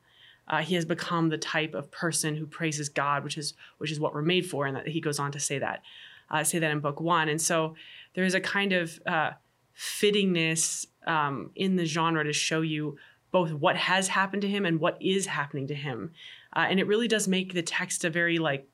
Uh, 0.49 0.63
he 0.63 0.75
has 0.75 0.85
become 0.85 1.29
the 1.29 1.39
type 1.39 1.75
of 1.75 1.91
person 1.91 2.37
who 2.37 2.47
praises 2.47 2.89
God, 2.89 3.23
which 3.23 3.39
is 3.39 3.55
which 3.79 3.93
is 3.93 4.01
what 4.01 4.13
we're 4.13 4.23
made 4.23 4.47
for, 4.47 4.67
and 4.67 4.77
that 4.77 4.89
he 4.89 5.01
goes 5.01 5.19
on 5.19 5.33
to 5.33 5.41
say 5.41 5.59
that 5.59 5.83
uh, 6.31 6.43
say 6.43 6.59
that 6.59 6.71
in 6.71 6.81
book 6.81 7.01
one. 7.01 7.29
And 7.29 7.41
so 7.41 7.77
there 8.15 8.25
is 8.25 8.35
a 8.35 8.41
kind 8.41 8.73
of 8.73 8.99
uh, 9.07 9.31
fittingness 9.77 10.87
um, 11.07 11.51
in 11.55 11.77
the 11.77 11.85
genre 11.85 12.25
to 12.25 12.33
show 12.33 12.63
you 12.63 12.99
both 13.31 13.53
what 13.53 13.77
has 13.77 14.09
happened 14.09 14.43
to 14.43 14.49
him 14.49 14.65
and 14.65 14.81
what 14.81 15.01
is 15.01 15.27
happening 15.27 15.69
to 15.69 15.75
him 15.75 16.13
uh, 16.55 16.67
and 16.69 16.81
it 16.81 16.87
really 16.87 17.09
does 17.09 17.29
make 17.29 17.55
the 17.55 17.63
text 17.63 18.05
a 18.05 18.11
very 18.11 18.39
like 18.39 18.69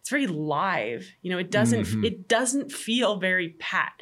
it's 0.00 0.10
very 0.10 0.26
live 0.26 1.06
you 1.22 1.30
know 1.30 1.38
it 1.38 1.50
doesn't 1.50 1.82
mm-hmm. 1.82 2.04
it 2.04 2.28
doesn't 2.28 2.72
feel 2.72 3.16
very 3.16 3.50
pat 3.60 3.92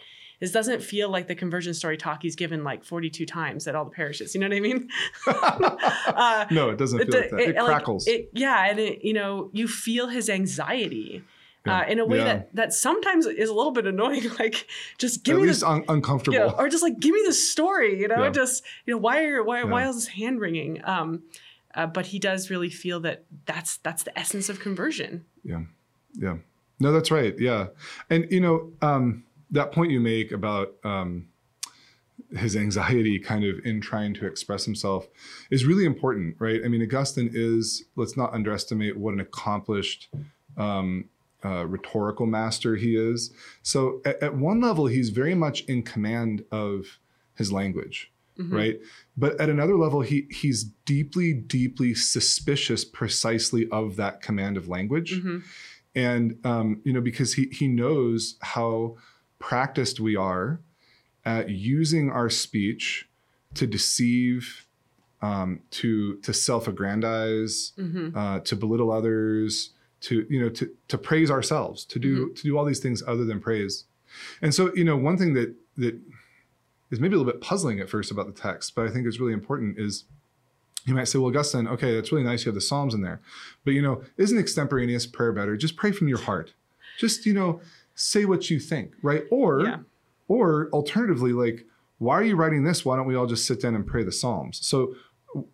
this 0.40 0.52
doesn't 0.52 0.82
feel 0.82 1.10
like 1.10 1.28
the 1.28 1.34
conversion 1.34 1.74
story 1.74 1.98
talk 1.98 2.22
he's 2.22 2.34
given 2.34 2.64
like 2.64 2.82
42 2.82 3.26
times 3.26 3.68
at 3.68 3.74
all 3.74 3.84
the 3.84 3.90
parishes. 3.90 4.34
You 4.34 4.40
know 4.40 4.48
what 4.48 4.56
I 4.56 4.60
mean? 4.60 4.88
uh, 5.26 6.46
no, 6.50 6.70
it 6.70 6.78
doesn't 6.78 6.98
feel 6.98 7.10
the, 7.10 7.18
like 7.18 7.30
that. 7.30 7.40
It, 7.40 7.48
it 7.50 7.58
crackles. 7.58 8.06
Like, 8.06 8.16
it, 8.16 8.30
yeah, 8.32 8.70
and 8.70 8.78
it, 8.78 9.04
you 9.04 9.12
know, 9.12 9.50
you 9.52 9.68
feel 9.68 10.08
his 10.08 10.28
anxiety. 10.30 11.22
Yeah. 11.66 11.80
Uh, 11.80 11.84
in 11.88 11.98
a 11.98 12.06
way 12.06 12.16
yeah. 12.16 12.24
that 12.24 12.54
that 12.54 12.72
sometimes 12.72 13.26
is 13.26 13.50
a 13.50 13.54
little 13.54 13.72
bit 13.72 13.86
annoying. 13.86 14.30
Like, 14.38 14.66
just 14.96 15.24
give 15.24 15.36
At 15.36 15.42
me 15.42 15.48
least 15.48 15.62
un- 15.62 15.84
uncomfortable, 15.90 16.38
you 16.38 16.40
know, 16.40 16.54
or 16.56 16.70
just 16.70 16.82
like 16.82 16.98
give 16.98 17.12
me 17.14 17.22
the 17.26 17.34
story. 17.34 18.00
You 18.00 18.08
know, 18.08 18.24
yeah. 18.24 18.30
just 18.30 18.64
you 18.86 18.94
know, 18.94 18.98
why 18.98 19.24
are 19.24 19.44
why 19.44 19.62
why 19.64 19.86
is 19.86 19.96
this 19.96 20.06
hand 20.06 20.40
wringing? 20.40 20.80
Um, 20.84 21.24
uh, 21.74 21.86
but 21.86 22.06
he 22.06 22.18
does 22.18 22.50
really 22.50 22.70
feel 22.70 23.00
that 23.00 23.24
that's 23.46 23.78
that's 23.78 24.02
the 24.02 24.18
essence 24.18 24.48
of 24.48 24.60
conversion. 24.60 25.24
Yeah, 25.44 25.62
yeah. 26.14 26.36
No, 26.78 26.92
that's 26.92 27.10
right. 27.10 27.38
Yeah, 27.38 27.68
and 28.08 28.26
you 28.30 28.40
know 28.40 28.72
um, 28.82 29.24
that 29.50 29.72
point 29.72 29.90
you 29.90 30.00
make 30.00 30.32
about 30.32 30.74
um, 30.84 31.26
his 32.36 32.56
anxiety 32.56 33.18
kind 33.18 33.44
of 33.44 33.64
in 33.64 33.80
trying 33.80 34.14
to 34.14 34.26
express 34.26 34.64
himself 34.64 35.08
is 35.50 35.64
really 35.64 35.84
important, 35.84 36.36
right? 36.38 36.60
I 36.64 36.68
mean, 36.68 36.82
Augustine 36.82 37.30
is, 37.32 37.84
let's 37.96 38.16
not 38.16 38.32
underestimate 38.32 38.96
what 38.96 39.14
an 39.14 39.20
accomplished 39.20 40.08
um, 40.56 41.08
uh, 41.44 41.66
rhetorical 41.66 42.26
master 42.26 42.76
he 42.76 42.96
is. 42.96 43.30
So, 43.62 44.00
at, 44.04 44.22
at, 44.22 44.36
one 44.36 44.60
level, 44.60 44.86
he's 44.86 45.08
very 45.10 45.34
much 45.34 45.62
in 45.62 45.82
command 45.82 46.44
of 46.52 46.98
his 47.34 47.50
language, 47.50 48.12
mm-hmm. 48.40 48.54
right? 48.54 48.80
But 49.16 49.40
at 49.40 49.48
another 49.48 49.76
level, 49.76 50.00
he 50.00 50.26
he's 50.30 50.64
deeply, 50.84 51.32
deeply 51.32 51.94
suspicious 51.94 52.84
precisely 52.84 53.68
of 53.70 53.96
that 53.96 54.22
command 54.22 54.56
of 54.56 54.68
language. 54.68 55.14
Mm-hmm. 55.14 55.38
And, 55.94 56.38
um, 56.44 56.80
you 56.84 56.92
know, 56.92 57.00
because 57.00 57.34
he, 57.34 57.46
he 57.46 57.66
knows 57.66 58.36
how 58.40 58.96
practiced 59.38 59.98
we 59.98 60.14
are 60.14 60.60
at 61.24 61.50
using 61.50 62.10
our 62.10 62.30
speech 62.30 63.08
to 63.54 63.66
deceive, 63.66 64.66
um, 65.22 65.60
to 65.70 66.16
to 66.18 66.32
self-aggrandize, 66.32 67.72
mm-hmm. 67.76 68.16
uh, 68.16 68.40
to 68.40 68.56
belittle 68.56 68.92
others, 68.92 69.70
to 70.02 70.26
you 70.30 70.40
know 70.40 70.48
to 70.48 70.70
to 70.88 70.96
praise 70.96 71.30
ourselves, 71.30 71.84
to 71.86 71.98
do 71.98 72.26
mm-hmm. 72.26 72.34
to 72.34 72.42
do 72.42 72.56
all 72.56 72.64
these 72.64 72.80
things 72.80 73.02
other 73.06 73.24
than 73.24 73.40
praise. 73.40 73.84
And 74.40 74.54
so 74.54 74.74
you 74.74 74.84
know 74.84 74.96
one 74.96 75.18
thing 75.18 75.34
that 75.34 75.54
that 75.76 76.00
is 76.90 77.00
maybe 77.00 77.14
a 77.14 77.18
little 77.18 77.32
bit 77.32 77.40
puzzling 77.40 77.80
at 77.80 77.88
first 77.88 78.10
about 78.10 78.26
the 78.26 78.40
text, 78.40 78.74
but 78.74 78.86
I 78.86 78.90
think 78.90 79.06
is 79.06 79.20
really 79.20 79.32
important 79.32 79.78
is 79.78 80.04
you 80.86 80.94
might 80.94 81.04
say, 81.04 81.18
well, 81.18 81.28
Augustine, 81.28 81.68
okay, 81.68 81.94
that's 81.94 82.10
really 82.10 82.24
nice. 82.24 82.44
You 82.44 82.50
have 82.50 82.54
the 82.54 82.60
Psalms 82.60 82.94
in 82.94 83.02
there, 83.02 83.20
but 83.64 83.72
you 83.72 83.82
know, 83.82 84.02
isn't 84.16 84.38
extemporaneous 84.38 85.06
prayer 85.06 85.32
better? 85.32 85.56
Just 85.56 85.76
pray 85.76 85.92
from 85.92 86.08
your 86.08 86.18
heart. 86.18 86.54
Just 86.98 87.26
you 87.26 87.34
know, 87.34 87.60
say 87.94 88.24
what 88.24 88.50
you 88.50 88.58
think, 88.58 88.94
right? 89.02 89.24
Or 89.30 89.62
yeah. 89.62 89.78
Or 90.28 90.70
alternatively, 90.72 91.32
like, 91.32 91.66
why 91.98 92.14
are 92.14 92.22
you 92.22 92.36
writing 92.36 92.62
this? 92.62 92.84
Why 92.84 92.94
don't 92.96 93.06
we 93.06 93.16
all 93.16 93.26
just 93.26 93.46
sit 93.46 93.60
down 93.60 93.74
and 93.74 93.84
pray 93.84 94.04
the 94.04 94.12
Psalms? 94.12 94.64
So 94.64 94.94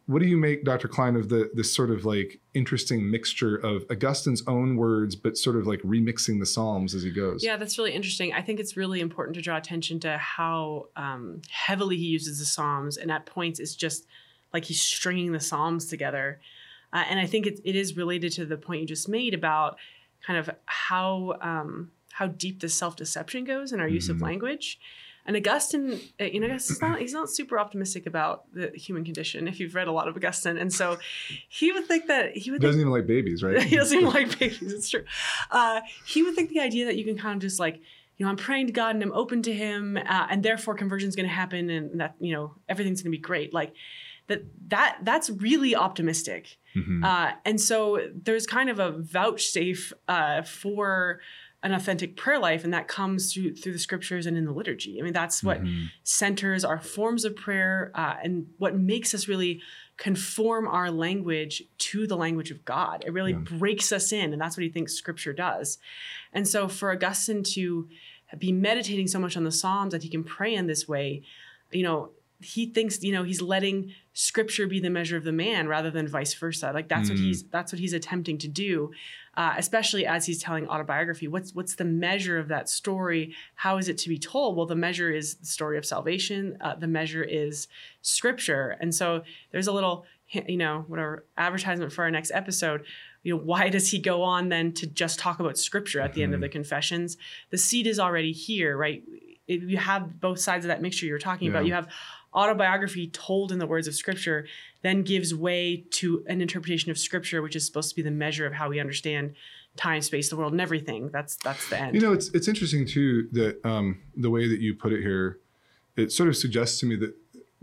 what 0.06 0.22
do 0.22 0.26
you 0.26 0.38
make, 0.38 0.64
Dr. 0.64 0.88
Klein, 0.88 1.16
of 1.16 1.28
the 1.28 1.50
this 1.54 1.74
sort 1.74 1.90
of 1.90 2.04
like 2.04 2.40
interesting 2.54 3.10
mixture 3.10 3.56
of 3.56 3.84
Augustine's 3.90 4.42
own 4.46 4.76
words, 4.76 5.14
but 5.14 5.36
sort 5.36 5.56
of 5.56 5.66
like 5.66 5.80
remixing 5.82 6.38
the 6.40 6.46
Psalms 6.46 6.94
as 6.94 7.02
he 7.02 7.10
goes? 7.10 7.44
Yeah, 7.44 7.56
that's 7.56 7.76
really 7.76 7.92
interesting. 7.92 8.32
I 8.32 8.40
think 8.40 8.58
it's 8.58 8.76
really 8.76 9.00
important 9.00 9.34
to 9.36 9.42
draw 9.42 9.56
attention 9.56 10.00
to 10.00 10.16
how 10.16 10.88
um, 10.96 11.42
heavily 11.50 11.96
he 11.96 12.04
uses 12.04 12.38
the 12.38 12.46
Psalms, 12.46 12.96
and 12.96 13.10
at 13.10 13.26
points 13.26 13.60
it's 13.60 13.74
just 13.74 14.06
like 14.52 14.64
he's 14.64 14.80
stringing 14.80 15.32
the 15.32 15.40
Psalms 15.40 15.86
together. 15.86 16.40
Uh, 16.92 17.04
and 17.10 17.20
I 17.20 17.26
think 17.26 17.46
it, 17.46 17.60
it 17.64 17.76
is 17.76 17.96
related 17.96 18.32
to 18.32 18.46
the 18.46 18.56
point 18.56 18.80
you 18.80 18.86
just 18.86 19.08
made 19.08 19.34
about 19.34 19.76
kind 20.26 20.38
of 20.38 20.48
how 20.64 21.34
um, 21.42 21.90
how 22.12 22.28
deep 22.28 22.60
the 22.60 22.68
self 22.70 22.96
deception 22.96 23.44
goes 23.44 23.72
in 23.72 23.80
our 23.80 23.88
use 23.88 24.04
mm-hmm. 24.04 24.16
of 24.16 24.22
language. 24.22 24.78
And 25.26 25.36
Augustine, 25.36 26.00
uh, 26.20 26.24
you 26.24 26.40
know, 26.40 26.48
he's 26.48 26.80
not, 26.80 26.98
he's 27.00 27.12
not 27.12 27.28
super 27.28 27.58
optimistic 27.58 28.06
about 28.06 28.44
the 28.54 28.70
human 28.74 29.04
condition 29.04 29.48
if 29.48 29.60
you've 29.60 29.74
read 29.74 29.88
a 29.88 29.92
lot 29.92 30.08
of 30.08 30.16
Augustine. 30.16 30.56
And 30.56 30.72
so 30.72 30.98
he 31.48 31.72
would 31.72 31.86
think 31.86 32.06
that 32.06 32.36
he 32.36 32.50
would. 32.50 32.60
Doesn't 32.60 32.78
think, 32.78 32.82
even 32.82 32.92
like 32.92 33.06
babies, 33.06 33.42
right? 33.42 33.60
he 33.62 33.76
doesn't 33.76 33.98
even 33.98 34.12
like 34.12 34.38
babies. 34.38 34.72
It's 34.72 34.88
true. 34.88 35.04
Uh, 35.50 35.80
he 36.06 36.22
would 36.22 36.34
think 36.34 36.50
the 36.50 36.60
idea 36.60 36.86
that 36.86 36.96
you 36.96 37.04
can 37.04 37.18
kind 37.18 37.34
of 37.34 37.42
just 37.42 37.58
like, 37.58 37.80
you 38.16 38.24
know, 38.24 38.30
I'm 38.30 38.36
praying 38.36 38.68
to 38.68 38.72
God 38.72 38.94
and 38.94 39.02
I'm 39.02 39.12
open 39.12 39.42
to 39.42 39.52
Him, 39.52 39.96
uh, 39.96 40.26
and 40.30 40.42
therefore 40.42 40.74
conversion 40.74 41.08
is 41.08 41.16
going 41.16 41.28
to 41.28 41.34
happen, 41.34 41.68
and 41.68 42.00
that 42.00 42.14
you 42.18 42.32
know 42.32 42.54
everything's 42.68 43.02
going 43.02 43.12
to 43.12 43.18
be 43.18 43.20
great. 43.20 43.52
Like 43.52 43.74
that 44.28 44.44
that 44.68 44.98
that's 45.02 45.28
really 45.28 45.76
optimistic. 45.76 46.56
Mm-hmm. 46.74 47.04
Uh, 47.04 47.32
and 47.44 47.60
so 47.60 48.08
there's 48.14 48.46
kind 48.46 48.70
of 48.70 48.78
a 48.78 48.90
vouchsafe 48.90 49.92
uh, 50.08 50.42
for 50.42 51.20
an 51.66 51.74
authentic 51.74 52.16
prayer 52.16 52.38
life 52.38 52.62
and 52.64 52.72
that 52.72 52.86
comes 52.86 53.32
through 53.32 53.54
through 53.54 53.72
the 53.72 53.78
scriptures 53.78 54.24
and 54.24 54.36
in 54.36 54.44
the 54.44 54.52
liturgy 54.52 54.98
i 55.00 55.02
mean 55.02 55.12
that's 55.12 55.42
what 55.42 55.62
mm-hmm. 55.62 55.86
centers 56.04 56.64
our 56.64 56.78
forms 56.78 57.24
of 57.24 57.34
prayer 57.34 57.90
uh, 57.94 58.14
and 58.22 58.46
what 58.58 58.76
makes 58.76 59.12
us 59.14 59.26
really 59.26 59.60
conform 59.96 60.68
our 60.68 60.90
language 60.90 61.62
to 61.78 62.06
the 62.06 62.16
language 62.16 62.50
of 62.50 62.64
god 62.64 63.02
it 63.04 63.12
really 63.12 63.32
yeah. 63.32 63.38
breaks 63.38 63.90
us 63.90 64.12
in 64.12 64.32
and 64.32 64.40
that's 64.40 64.56
what 64.56 64.62
he 64.62 64.70
thinks 64.70 64.94
scripture 64.94 65.32
does 65.32 65.78
and 66.32 66.46
so 66.46 66.68
for 66.68 66.92
augustine 66.92 67.42
to 67.42 67.88
be 68.38 68.52
meditating 68.52 69.08
so 69.08 69.18
much 69.18 69.36
on 69.36 69.44
the 69.44 69.52
psalms 69.52 69.92
that 69.92 70.02
he 70.02 70.08
can 70.08 70.22
pray 70.22 70.54
in 70.54 70.66
this 70.66 70.86
way 70.86 71.22
you 71.72 71.82
know 71.82 72.10
he 72.40 72.66
thinks 72.66 73.02
you 73.02 73.12
know 73.12 73.22
he's 73.22 73.40
letting 73.40 73.92
scripture 74.12 74.66
be 74.66 74.78
the 74.78 74.90
measure 74.90 75.16
of 75.16 75.24
the 75.24 75.32
man 75.32 75.66
rather 75.66 75.90
than 75.90 76.06
vice 76.06 76.34
versa 76.34 76.70
like 76.72 76.88
that's 76.88 77.08
mm. 77.08 77.12
what 77.12 77.18
he's 77.18 77.42
that's 77.44 77.72
what 77.72 77.80
he's 77.80 77.92
attempting 77.92 78.38
to 78.38 78.48
do 78.48 78.92
uh, 79.36 79.54
especially 79.58 80.06
as 80.06 80.26
he's 80.26 80.42
telling 80.42 80.66
autobiography 80.68 81.28
what's 81.28 81.54
what's 81.54 81.74
the 81.74 81.84
measure 81.84 82.38
of 82.38 82.48
that 82.48 82.68
story 82.68 83.34
how 83.54 83.76
is 83.76 83.88
it 83.88 83.98
to 83.98 84.08
be 84.08 84.18
told 84.18 84.56
well 84.56 84.66
the 84.66 84.74
measure 84.74 85.10
is 85.10 85.34
the 85.36 85.46
story 85.46 85.76
of 85.76 85.84
salvation 85.84 86.56
uh, 86.60 86.74
the 86.74 86.86
measure 86.86 87.22
is 87.22 87.68
scripture 88.02 88.76
and 88.80 88.94
so 88.94 89.22
there's 89.52 89.66
a 89.66 89.72
little 89.72 90.04
you 90.30 90.56
know 90.56 90.84
whatever 90.88 91.24
advertisement 91.36 91.92
for 91.92 92.04
our 92.04 92.10
next 92.10 92.30
episode 92.32 92.84
you 93.22 93.34
know 93.34 93.40
why 93.40 93.68
does 93.68 93.90
he 93.90 93.98
go 93.98 94.22
on 94.22 94.48
then 94.48 94.72
to 94.72 94.86
just 94.86 95.18
talk 95.18 95.40
about 95.40 95.58
scripture 95.58 96.00
at 96.00 96.12
the 96.12 96.20
mm-hmm. 96.20 96.24
end 96.24 96.34
of 96.34 96.40
the 96.40 96.46
mm-hmm. 96.46 96.52
confessions 96.52 97.16
the 97.50 97.58
seed 97.58 97.86
is 97.86 97.98
already 97.98 98.32
here 98.32 98.76
right 98.76 99.02
you 99.46 99.76
have 99.76 100.20
both 100.20 100.40
sides 100.40 100.64
of 100.64 100.68
that 100.68 100.82
mixture 100.82 101.06
you're 101.06 101.18
talking 101.18 101.46
yeah. 101.46 101.50
about 101.52 101.66
you 101.66 101.72
have 101.72 101.88
autobiography 102.36 103.08
told 103.08 103.50
in 103.50 103.58
the 103.58 103.66
words 103.66 103.88
of 103.88 103.94
scripture 103.94 104.46
then 104.82 105.02
gives 105.02 105.34
way 105.34 105.84
to 105.90 106.24
an 106.28 106.40
interpretation 106.40 106.90
of 106.90 106.98
scripture 106.98 107.40
which 107.42 107.56
is 107.56 107.64
supposed 107.64 107.88
to 107.88 107.96
be 107.96 108.02
the 108.02 108.10
measure 108.10 108.46
of 108.46 108.52
how 108.52 108.68
we 108.68 108.78
understand 108.78 109.34
time 109.76 110.02
space 110.02 110.28
the 110.28 110.36
world 110.36 110.52
and 110.52 110.60
everything. 110.60 111.10
That's 111.10 111.36
that's 111.36 111.68
the 111.68 111.80
end. 111.80 111.94
You 111.94 112.00
know 112.00 112.12
it's 112.12 112.28
it's 112.30 112.48
interesting 112.48 112.86
too 112.86 113.28
that 113.32 113.64
um, 113.64 114.00
the 114.16 114.30
way 114.30 114.48
that 114.48 114.60
you 114.60 114.74
put 114.74 114.92
it 114.92 115.02
here 115.02 115.38
it 115.96 116.12
sort 116.12 116.28
of 116.28 116.36
suggests 116.36 116.80
to 116.80 116.86
me 116.86 116.96
that 116.96 117.14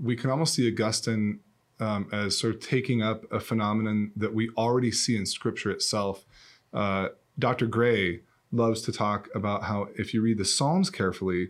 we 0.02 0.16
can 0.16 0.30
almost 0.30 0.56
see 0.56 0.68
augustine 0.68 1.40
um, 1.80 2.08
as 2.12 2.38
sort 2.38 2.56
of 2.56 2.62
taking 2.62 3.02
up 3.02 3.32
a 3.32 3.40
phenomenon 3.40 4.12
that 4.16 4.34
we 4.34 4.50
already 4.58 4.92
see 4.92 5.16
in 5.16 5.26
scripture 5.26 5.72
itself. 5.72 6.26
Uh, 6.74 7.10
dr 7.38 7.66
gray 7.68 8.22
loves 8.52 8.82
to 8.82 8.92
talk 8.92 9.28
about 9.36 9.64
how 9.64 9.88
if 9.96 10.14
you 10.14 10.22
read 10.22 10.38
the 10.38 10.46
psalms 10.46 10.90
carefully 10.90 11.50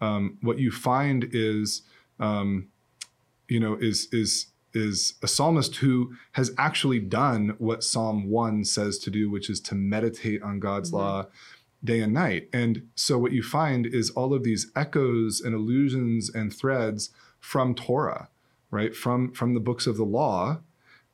um, 0.00 0.38
what 0.42 0.58
you 0.58 0.70
find 0.70 1.28
is 1.32 1.82
um, 2.20 2.68
you 3.48 3.58
know, 3.58 3.76
is 3.80 4.08
is 4.12 4.46
is 4.72 5.14
a 5.22 5.28
psalmist 5.28 5.76
who 5.76 6.14
has 6.32 6.52
actually 6.56 7.00
done 7.00 7.56
what 7.58 7.82
Psalm 7.82 8.30
one 8.30 8.64
says 8.64 8.98
to 9.00 9.10
do, 9.10 9.28
which 9.28 9.50
is 9.50 9.60
to 9.60 9.74
meditate 9.74 10.42
on 10.42 10.60
God's 10.60 10.90
mm-hmm. 10.90 10.98
law 10.98 11.26
day 11.82 12.00
and 12.00 12.12
night. 12.12 12.48
And 12.52 12.88
so 12.94 13.18
what 13.18 13.32
you 13.32 13.42
find 13.42 13.86
is 13.86 14.10
all 14.10 14.34
of 14.34 14.44
these 14.44 14.70
echoes 14.76 15.40
and 15.40 15.54
allusions 15.54 16.30
and 16.32 16.54
threads 16.54 17.10
from 17.40 17.74
Torah, 17.74 18.28
right? 18.70 18.94
From 18.94 19.32
from 19.32 19.54
the 19.54 19.60
books 19.60 19.86
of 19.86 19.96
the 19.96 20.04
law. 20.04 20.60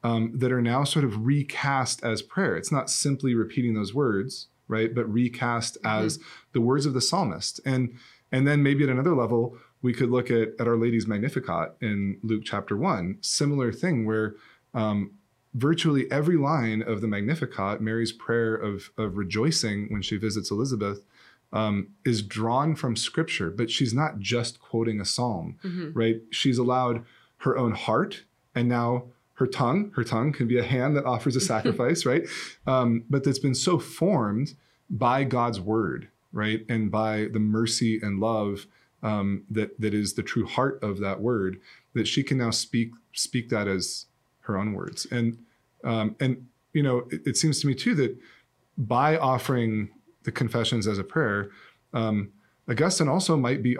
Um, 0.04 0.30
that 0.38 0.52
are 0.52 0.62
now 0.62 0.84
sort 0.84 1.04
of 1.04 1.26
recast 1.26 2.04
as 2.04 2.22
prayer. 2.22 2.56
It's 2.56 2.70
not 2.70 2.90
simply 2.90 3.34
repeating 3.34 3.74
those 3.74 3.92
words, 3.92 4.46
right? 4.68 4.94
But 4.94 5.12
recast 5.12 5.82
mm-hmm. 5.82 6.04
as 6.04 6.20
the 6.52 6.60
words 6.60 6.86
of 6.86 6.94
the 6.94 7.00
psalmist. 7.00 7.60
And 7.64 7.96
and 8.30 8.46
then 8.46 8.62
maybe 8.62 8.84
at 8.84 8.90
another 8.90 9.16
level, 9.16 9.58
we 9.82 9.92
could 9.92 10.10
look 10.10 10.30
at, 10.30 10.48
at 10.58 10.66
Our 10.66 10.76
Lady's 10.76 11.06
Magnificat 11.06 11.76
in 11.80 12.18
Luke 12.22 12.42
chapter 12.44 12.76
1. 12.76 13.18
Similar 13.20 13.72
thing 13.72 14.06
where 14.06 14.34
um, 14.74 15.12
virtually 15.54 16.10
every 16.10 16.36
line 16.36 16.82
of 16.82 17.00
the 17.00 17.08
Magnificat, 17.08 17.80
Mary's 17.80 18.12
prayer 18.12 18.54
of, 18.54 18.90
of 18.98 19.16
rejoicing 19.16 19.86
when 19.90 20.02
she 20.02 20.16
visits 20.16 20.50
Elizabeth, 20.50 21.04
um, 21.52 21.88
is 22.04 22.22
drawn 22.22 22.74
from 22.74 22.96
scripture, 22.96 23.50
but 23.50 23.70
she's 23.70 23.94
not 23.94 24.18
just 24.18 24.60
quoting 24.60 25.00
a 25.00 25.04
psalm, 25.04 25.56
mm-hmm. 25.64 25.92
right? 25.92 26.20
She's 26.30 26.58
allowed 26.58 27.04
her 27.38 27.56
own 27.56 27.72
heart 27.72 28.24
and 28.54 28.68
now 28.68 29.04
her 29.34 29.46
tongue. 29.46 29.92
Her 29.94 30.04
tongue 30.04 30.32
can 30.32 30.48
be 30.48 30.58
a 30.58 30.64
hand 30.64 30.96
that 30.96 31.04
offers 31.04 31.36
a 31.36 31.40
sacrifice, 31.52 32.04
right? 32.04 32.26
Um, 32.66 33.04
but 33.08 33.24
that's 33.24 33.38
been 33.38 33.54
so 33.54 33.78
formed 33.78 34.54
by 34.90 35.24
God's 35.24 35.60
word, 35.60 36.08
right? 36.32 36.64
And 36.68 36.90
by 36.90 37.28
the 37.32 37.40
mercy 37.40 38.00
and 38.02 38.20
love 38.20 38.66
um, 39.06 39.44
that 39.50 39.80
that 39.80 39.94
is 39.94 40.14
the 40.14 40.22
true 40.22 40.44
heart 40.44 40.82
of 40.82 40.98
that 40.98 41.20
word 41.20 41.60
that 41.94 42.08
she 42.08 42.24
can 42.24 42.38
now 42.38 42.50
speak 42.50 42.90
speak 43.12 43.48
that 43.50 43.68
as 43.68 44.06
her 44.40 44.58
own 44.58 44.72
words 44.72 45.06
and 45.12 45.38
um, 45.84 46.16
and 46.18 46.48
you 46.72 46.82
know 46.82 47.06
it, 47.10 47.22
it, 47.24 47.36
seems 47.36 47.60
to 47.60 47.68
me 47.68 47.74
too 47.74 47.94
that 47.94 48.18
by 48.76 49.16
offering 49.16 49.90
the 50.24 50.32
confessions 50.32 50.88
as 50.88 50.98
a 50.98 51.04
prayer 51.04 51.50
um, 51.94 52.32
augustine 52.68 53.08
also 53.08 53.36
might 53.36 53.62
be 53.62 53.76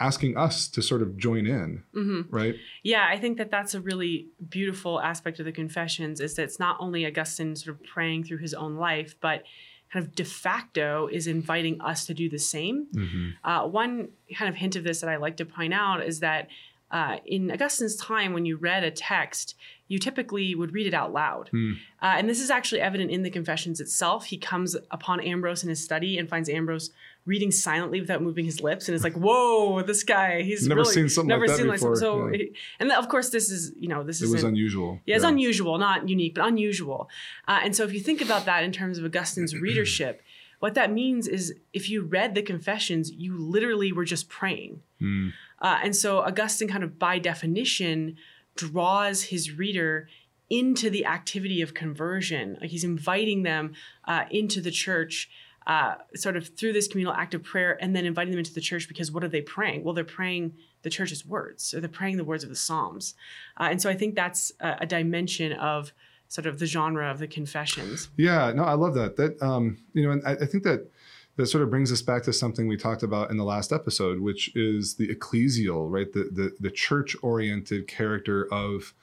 asking 0.00 0.38
us 0.38 0.68
to 0.68 0.80
sort 0.80 1.02
of 1.02 1.18
join 1.18 1.46
in 1.46 1.82
mm-hmm. 1.94 2.34
right 2.34 2.54
yeah 2.82 3.06
i 3.10 3.18
think 3.18 3.36
that 3.36 3.50
that's 3.50 3.74
a 3.74 3.80
really 3.80 4.28
beautiful 4.48 5.00
aspect 5.02 5.38
of 5.38 5.44
the 5.44 5.52
confessions 5.52 6.18
is 6.18 6.34
that 6.34 6.44
it's 6.44 6.58
not 6.58 6.78
only 6.80 7.04
augustine 7.04 7.54
sort 7.54 7.76
of 7.76 7.84
praying 7.84 8.24
through 8.24 8.38
his 8.38 8.54
own 8.54 8.76
life 8.76 9.14
but 9.20 9.42
kind 9.92 10.06
of 10.06 10.14
de 10.14 10.24
facto 10.24 11.08
is 11.12 11.26
inviting 11.26 11.80
us 11.80 12.06
to 12.06 12.14
do 12.14 12.28
the 12.28 12.38
same. 12.38 12.86
Mm-hmm. 12.94 13.28
Uh, 13.44 13.66
one 13.66 14.08
kind 14.34 14.48
of 14.48 14.56
hint 14.56 14.76
of 14.76 14.84
this 14.84 15.00
that 15.00 15.10
I 15.10 15.16
like 15.16 15.36
to 15.36 15.44
point 15.44 15.74
out 15.74 16.02
is 16.02 16.20
that 16.20 16.48
uh, 16.90 17.16
in 17.24 17.50
Augustine's 17.50 17.96
time, 17.96 18.32
when 18.32 18.44
you 18.44 18.56
read 18.56 18.84
a 18.84 18.90
text, 18.90 19.54
you 19.92 19.98
typically 19.98 20.54
would 20.54 20.72
read 20.72 20.86
it 20.86 20.94
out 20.94 21.12
loud. 21.12 21.48
Hmm. 21.50 21.72
Uh, 22.00 22.14
and 22.18 22.28
this 22.30 22.40
is 22.40 22.50
actually 22.50 22.80
evident 22.80 23.10
in 23.10 23.22
the 23.22 23.30
Confessions 23.30 23.78
itself. 23.78 24.24
He 24.24 24.38
comes 24.38 24.74
upon 24.90 25.20
Ambrose 25.20 25.62
in 25.62 25.68
his 25.68 25.84
study 25.84 26.16
and 26.18 26.28
finds 26.28 26.48
Ambrose 26.48 26.90
reading 27.26 27.50
silently 27.50 28.00
without 28.00 28.22
moving 28.22 28.44
his 28.46 28.60
lips, 28.62 28.88
and 28.88 28.94
it's 28.94 29.04
like, 29.04 29.12
"Whoa, 29.14 29.82
this 29.82 30.02
guy! 30.02 30.42
He's 30.42 30.66
Never 30.66 30.80
really 30.80 30.94
seen 30.94 31.08
something 31.10 31.28
never 31.28 31.46
like 31.46 31.56
that 31.56 31.62
seen 31.62 31.70
before." 31.70 31.90
like 31.90 31.98
so." 31.98 32.26
Yeah. 32.28 32.36
he- 32.38 32.52
and 32.80 32.90
of 32.90 33.08
course, 33.08 33.28
this 33.28 33.50
is 33.50 33.72
you 33.78 33.88
know 33.88 34.02
this 34.02 34.22
It 34.22 34.24
is 34.24 34.32
was 34.32 34.44
unusual. 34.44 35.00
yeah, 35.06 35.16
it's 35.16 35.24
unusual, 35.24 35.76
not 35.78 36.08
unique, 36.08 36.34
but 36.36 36.46
unusual. 36.46 37.10
Uh, 37.46 37.60
and 37.64 37.76
so, 37.76 37.84
if 37.84 37.92
you 37.92 38.00
think 38.00 38.22
about 38.22 38.46
that 38.46 38.64
in 38.64 38.72
terms 38.72 38.96
of 38.98 39.04
Augustine's 39.04 39.54
readership, 39.66 40.22
what 40.60 40.74
that 40.74 40.90
means 40.90 41.28
is 41.28 41.54
if 41.72 41.90
you 41.90 42.02
read 42.02 42.34
the 42.34 42.42
Confessions, 42.42 43.10
you 43.10 43.36
literally 43.36 43.92
were 43.92 44.06
just 44.06 44.28
praying. 44.28 44.80
Hmm. 44.98 45.28
Uh, 45.60 45.78
and 45.84 45.94
so, 45.94 46.18
Augustine, 46.20 46.66
kind 46.68 46.82
of 46.82 46.98
by 46.98 47.20
definition, 47.20 48.16
draws 48.56 49.24
his 49.24 49.52
reader 49.52 50.08
into 50.50 50.90
the 50.90 51.06
activity 51.06 51.62
of 51.62 51.74
conversion. 51.74 52.58
Like 52.60 52.70
he's 52.70 52.84
inviting 52.84 53.42
them 53.42 53.74
uh, 54.06 54.24
into 54.30 54.60
the 54.60 54.70
church. 54.70 55.30
Uh, 55.64 55.94
sort 56.16 56.36
of 56.36 56.48
through 56.48 56.72
this 56.72 56.88
communal 56.88 57.14
act 57.14 57.34
of 57.34 57.42
prayer, 57.44 57.78
and 57.80 57.94
then 57.94 58.04
inviting 58.04 58.32
them 58.32 58.38
into 58.40 58.52
the 58.52 58.60
church 58.60 58.88
because 58.88 59.12
what 59.12 59.22
are 59.22 59.28
they 59.28 59.40
praying? 59.40 59.84
Well, 59.84 59.94
they're 59.94 60.02
praying 60.02 60.54
the 60.82 60.90
church's 60.90 61.24
words, 61.24 61.72
or 61.72 61.78
they're 61.78 61.88
praying 61.88 62.16
the 62.16 62.24
words 62.24 62.42
of 62.42 62.50
the 62.50 62.56
Psalms. 62.56 63.14
Uh, 63.56 63.68
and 63.70 63.80
so 63.80 63.88
I 63.88 63.94
think 63.94 64.16
that's 64.16 64.50
a, 64.58 64.78
a 64.80 64.86
dimension 64.86 65.52
of 65.52 65.92
sort 66.26 66.46
of 66.46 66.58
the 66.58 66.66
genre 66.66 67.08
of 67.08 67.20
the 67.20 67.28
confessions. 67.28 68.08
Yeah, 68.16 68.52
no, 68.52 68.64
I 68.64 68.72
love 68.72 68.94
that. 68.94 69.16
That 69.16 69.40
um, 69.40 69.78
you 69.92 70.02
know, 70.02 70.10
and 70.10 70.26
I, 70.26 70.32
I 70.32 70.46
think 70.46 70.64
that 70.64 70.90
that 71.36 71.46
sort 71.46 71.62
of 71.62 71.70
brings 71.70 71.90
us 71.90 72.02
back 72.02 72.22
to 72.24 72.32
something 72.32 72.68
we 72.68 72.76
talked 72.76 73.02
about 73.02 73.30
in 73.30 73.36
the 73.36 73.44
last 73.44 73.72
episode, 73.72 74.20
which 74.20 74.54
is 74.54 74.94
the 74.96 75.08
ecclesial, 75.08 75.90
right? 75.90 76.12
The 76.12 76.24
the, 76.32 76.52
the 76.60 76.70
church-oriented 76.70 77.88
character 77.88 78.52
of 78.52 78.94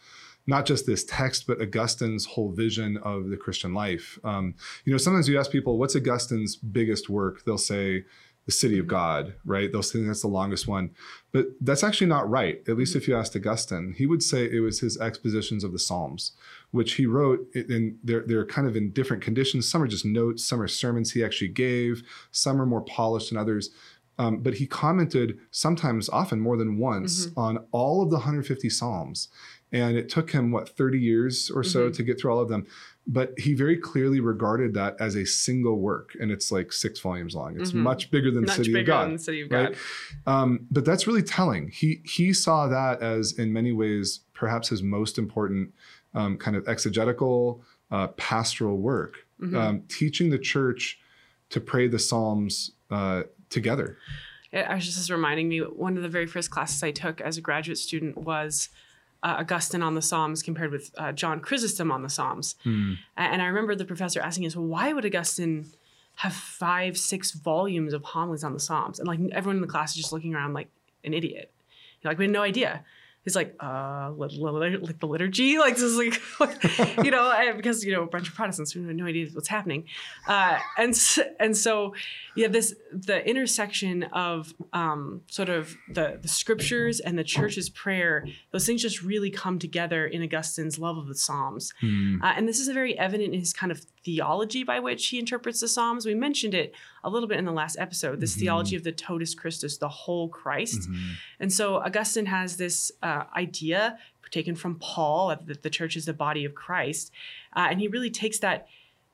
not 0.48 0.66
just 0.66 0.86
this 0.86 1.04
text, 1.04 1.46
but 1.48 1.62
Augustine's 1.62 2.26
whole 2.26 2.52
vision 2.52 2.98
of 2.98 3.30
the 3.30 3.38
Christian 3.38 3.74
life. 3.74 4.18
Um, 4.24 4.56
you 4.84 4.92
know, 4.92 4.98
sometimes 4.98 5.28
you 5.28 5.40
ask 5.40 5.52
people, 5.52 5.78
"What's 5.78 5.96
Augustine's 5.96 6.56
biggest 6.56 7.10
work?" 7.10 7.46
They'll 7.46 7.58
say, 7.58 8.06
"The 8.50 8.56
City 8.56 8.80
of 8.80 8.88
God," 8.88 9.36
right? 9.46 9.72
They'll 9.72 9.84
say 9.84 10.02
that's 10.02 10.24
the 10.24 10.28
longest 10.28 10.68
one, 10.68 10.90
but 11.32 11.46
that's 11.62 11.84
actually 11.84 12.08
not 12.08 12.28
right. 12.28 12.62
At 12.68 12.78
least 12.78 12.96
if 12.96 13.08
you 13.08 13.16
asked 13.16 13.36
Augustine, 13.36 13.94
he 13.96 14.08
would 14.08 14.24
say 14.24 14.50
it 14.50 14.62
was 14.62 14.80
his 14.80 14.98
expositions 15.00 15.64
of 15.64 15.72
the 15.72 15.80
Psalms 15.80 16.32
which 16.72 16.94
he 16.94 17.06
wrote 17.08 17.48
and 17.56 17.98
they're, 18.04 18.24
they're 18.28 18.46
kind 18.46 18.68
of 18.68 18.76
in 18.76 18.92
different 18.92 19.24
conditions 19.24 19.68
some 19.68 19.82
are 19.82 19.88
just 19.88 20.06
notes 20.06 20.44
some 20.48 20.62
are 20.62 20.68
sermons 20.68 21.12
he 21.14 21.24
actually 21.24 21.48
gave 21.48 22.04
some 22.30 22.62
are 22.62 22.66
more 22.66 22.82
polished 22.82 23.30
than 23.30 23.40
others 23.40 23.72
um, 24.20 24.38
but 24.40 24.54
he 24.56 24.68
commented 24.68 25.40
sometimes 25.50 26.10
often 26.10 26.40
more 26.40 26.58
than 26.58 26.78
once 26.78 27.28
on 27.38 27.58
all 27.72 28.04
of 28.04 28.10
the 28.12 28.18
150 28.18 28.70
psalms 28.70 29.30
and 29.72 29.98
it 29.98 30.10
took 30.10 30.30
him 30.32 30.52
what 30.52 30.70
30 30.78 31.00
years 31.00 31.50
or 31.50 31.64
so 31.64 31.90
Mhm. 31.90 31.94
to 31.96 32.04
get 32.04 32.20
through 32.20 32.32
all 32.32 32.40
of 32.40 32.50
them 32.50 32.68
but 33.08 33.34
he 33.40 33.54
very 33.54 33.78
clearly 33.78 34.20
regarded 34.20 34.74
that 34.76 34.96
as 35.00 35.16
a 35.16 35.26
single 35.26 35.80
work 35.80 36.16
and 36.20 36.32
it's 36.32 36.52
like 36.52 36.72
six 36.72 37.00
volumes 37.00 37.34
long 37.34 37.60
it's 37.60 37.72
Mhm. 37.72 37.76
much 37.82 38.12
bigger 38.12 38.30
than 38.32 38.42
the 38.42 38.48
Much 38.48 38.58
city 38.58 38.74
bigger 38.74 38.92
of 38.92 38.98
god 39.06 39.10
than 39.12 39.18
City 39.18 39.42
of 39.42 39.50
God. 39.50 39.56
right? 39.58 39.78
Um, 40.28 40.68
but 40.70 40.86
that's 40.86 41.08
really 41.08 41.24
telling. 41.24 41.70
He 41.70 42.02
he 42.06 42.34
saw 42.34 42.68
that 42.68 43.02
as 43.02 43.32
in 43.40 43.52
many 43.54 43.72
ways 43.72 44.22
perhaps 44.34 44.70
his 44.70 44.82
most 44.84 45.18
important 45.18 45.74
um, 46.14 46.38
kind 46.38 46.56
of 46.58 46.68
exegetical 46.68 47.64
uh, 47.92 48.08
pastoral 48.10 48.78
work, 48.78 49.26
Mhm. 49.42 49.56
um, 49.56 49.82
teaching 49.88 50.30
the 50.30 50.38
church 50.40 51.00
to 51.50 51.60
pray 51.62 51.88
the 51.88 52.00
Psalms 52.00 52.72
uh, 52.92 53.24
together. 53.50 53.98
It 54.52 54.60
I 54.68 54.76
was 54.76 54.86
just 54.86 55.10
reminding 55.10 55.48
me 55.50 55.60
one 55.60 55.98
of 55.98 56.04
the 56.04 56.10
very 56.10 56.26
first 56.28 56.50
classes 56.52 56.82
I 56.84 56.92
took 56.92 57.22
as 57.22 57.38
a 57.38 57.42
graduate 57.42 57.78
student 57.80 58.18
was 58.18 58.70
uh, 59.24 59.36
Augustine 59.40 59.82
on 59.84 59.96
the 59.96 60.02
Psalms 60.02 60.42
compared 60.44 60.72
with 60.72 60.92
uh, 60.98 61.12
John 61.12 61.40
Chrysostom 61.40 61.92
on 61.92 62.02
the 62.04 62.10
Psalms. 62.10 62.56
A- 63.18 63.22
And 63.22 63.42
I 63.42 63.46
remember 63.48 63.76
the 63.76 63.86
professor 63.86 64.22
asking 64.22 64.46
us, 64.46 64.56
well, 64.56 64.66
why 64.66 64.94
would 64.94 65.06
Augustine 65.06 65.66
have 66.18 66.34
five, 66.34 66.98
six 66.98 67.32
volumes 67.32 67.94
of 67.94 68.04
homilies 68.04 68.44
on 68.44 68.54
the 68.54 68.60
Psalms? 68.60 69.00
And 69.00 69.08
like 69.08 69.20
everyone 69.32 69.58
in 69.58 69.62
the 69.62 69.68
class 69.68 69.92
is 69.92 69.98
just 69.98 70.14
looking 70.14 70.34
around 70.36 70.54
like 70.54 70.70
an 71.04 71.14
idiot. 71.14 71.52
You're 72.02 72.12
like, 72.12 72.18
we 72.18 72.26
had 72.26 72.32
no 72.32 72.42
idea. 72.42 72.84
He's 73.26 73.36
like, 73.36 73.56
uh, 73.60 74.12
like 74.16 74.32
the 75.00 75.08
liturgy, 75.08 75.58
like 75.60 75.76
this 75.76 75.84
is 75.84 75.98
like, 75.98 76.22
you 77.06 77.12
know, 77.12 77.54
because 77.56 77.84
you 77.84 77.92
know 77.94 78.04
a 78.04 78.08
bunch 78.08 78.28
of 78.30 78.34
Protestants 78.36 78.72
who 78.72 78.86
have 78.88 78.96
no 78.96 79.06
idea 79.06 79.28
what's 79.34 79.48
happening, 79.48 79.86
uh, 80.28 80.58
and 80.78 80.98
and 81.40 81.56
so 81.56 81.94
yeah, 82.36 82.48
this 82.48 82.74
the 82.92 83.28
intersection 83.30 84.04
of 84.04 84.54
um, 84.74 85.22
sort 85.28 85.50
of 85.50 85.76
the 85.94 86.18
the 86.22 86.28
scriptures 86.28 87.00
and 87.00 87.18
the 87.20 87.24
church's 87.24 87.70
prayer, 87.70 88.26
those 88.52 88.66
things 88.66 88.82
just 88.82 89.04
really 89.04 89.30
come 89.30 89.60
together 89.60 90.06
in 90.08 90.22
Augustine's 90.24 90.80
love 90.80 90.98
of 90.98 91.08
the 91.08 91.16
Psalms, 91.16 91.74
Hmm. 91.82 92.22
uh, 92.24 92.34
and 92.36 92.48
this 92.48 92.60
is 92.60 92.68
very 92.70 92.98
evident 92.98 93.34
in 93.34 93.40
his 93.40 93.54
kind 93.54 93.72
of 93.72 93.82
theology 94.06 94.64
by 94.64 94.80
which 94.80 95.08
he 95.08 95.20
interprets 95.20 95.60
the 95.62 95.68
Psalms. 95.68 96.06
We 96.06 96.16
mentioned 96.16 96.54
it 96.54 96.74
a 97.04 97.10
little 97.10 97.28
bit 97.28 97.38
in 97.38 97.46
the 97.46 97.52
last 97.52 97.78
episode. 97.80 98.20
This 98.20 98.36
Mhm. 98.36 98.40
theology 98.40 98.76
of 98.76 98.84
the 98.84 98.92
totus 98.92 99.34
Christus, 99.36 99.78
the 99.78 99.90
whole 99.90 100.30
Christ. 100.30 100.90
Mhm. 100.90 101.14
And 101.40 101.54
so 101.54 101.76
Augustine 101.78 102.28
has 102.28 102.58
this 102.58 102.92
uh, 103.04 103.24
idea 103.36 103.98
taken 104.32 104.56
from 104.56 104.76
Paul 104.78 105.36
that 105.48 105.64
the 105.64 105.70
church 105.72 105.96
is 105.98 106.06
the 106.06 106.14
body 106.14 106.46
of 106.46 106.54
Christ. 106.54 107.12
Uh, 107.56 107.68
and 107.72 107.80
he 107.82 107.88
really 107.88 108.12
takes 108.12 108.38
that 108.40 108.68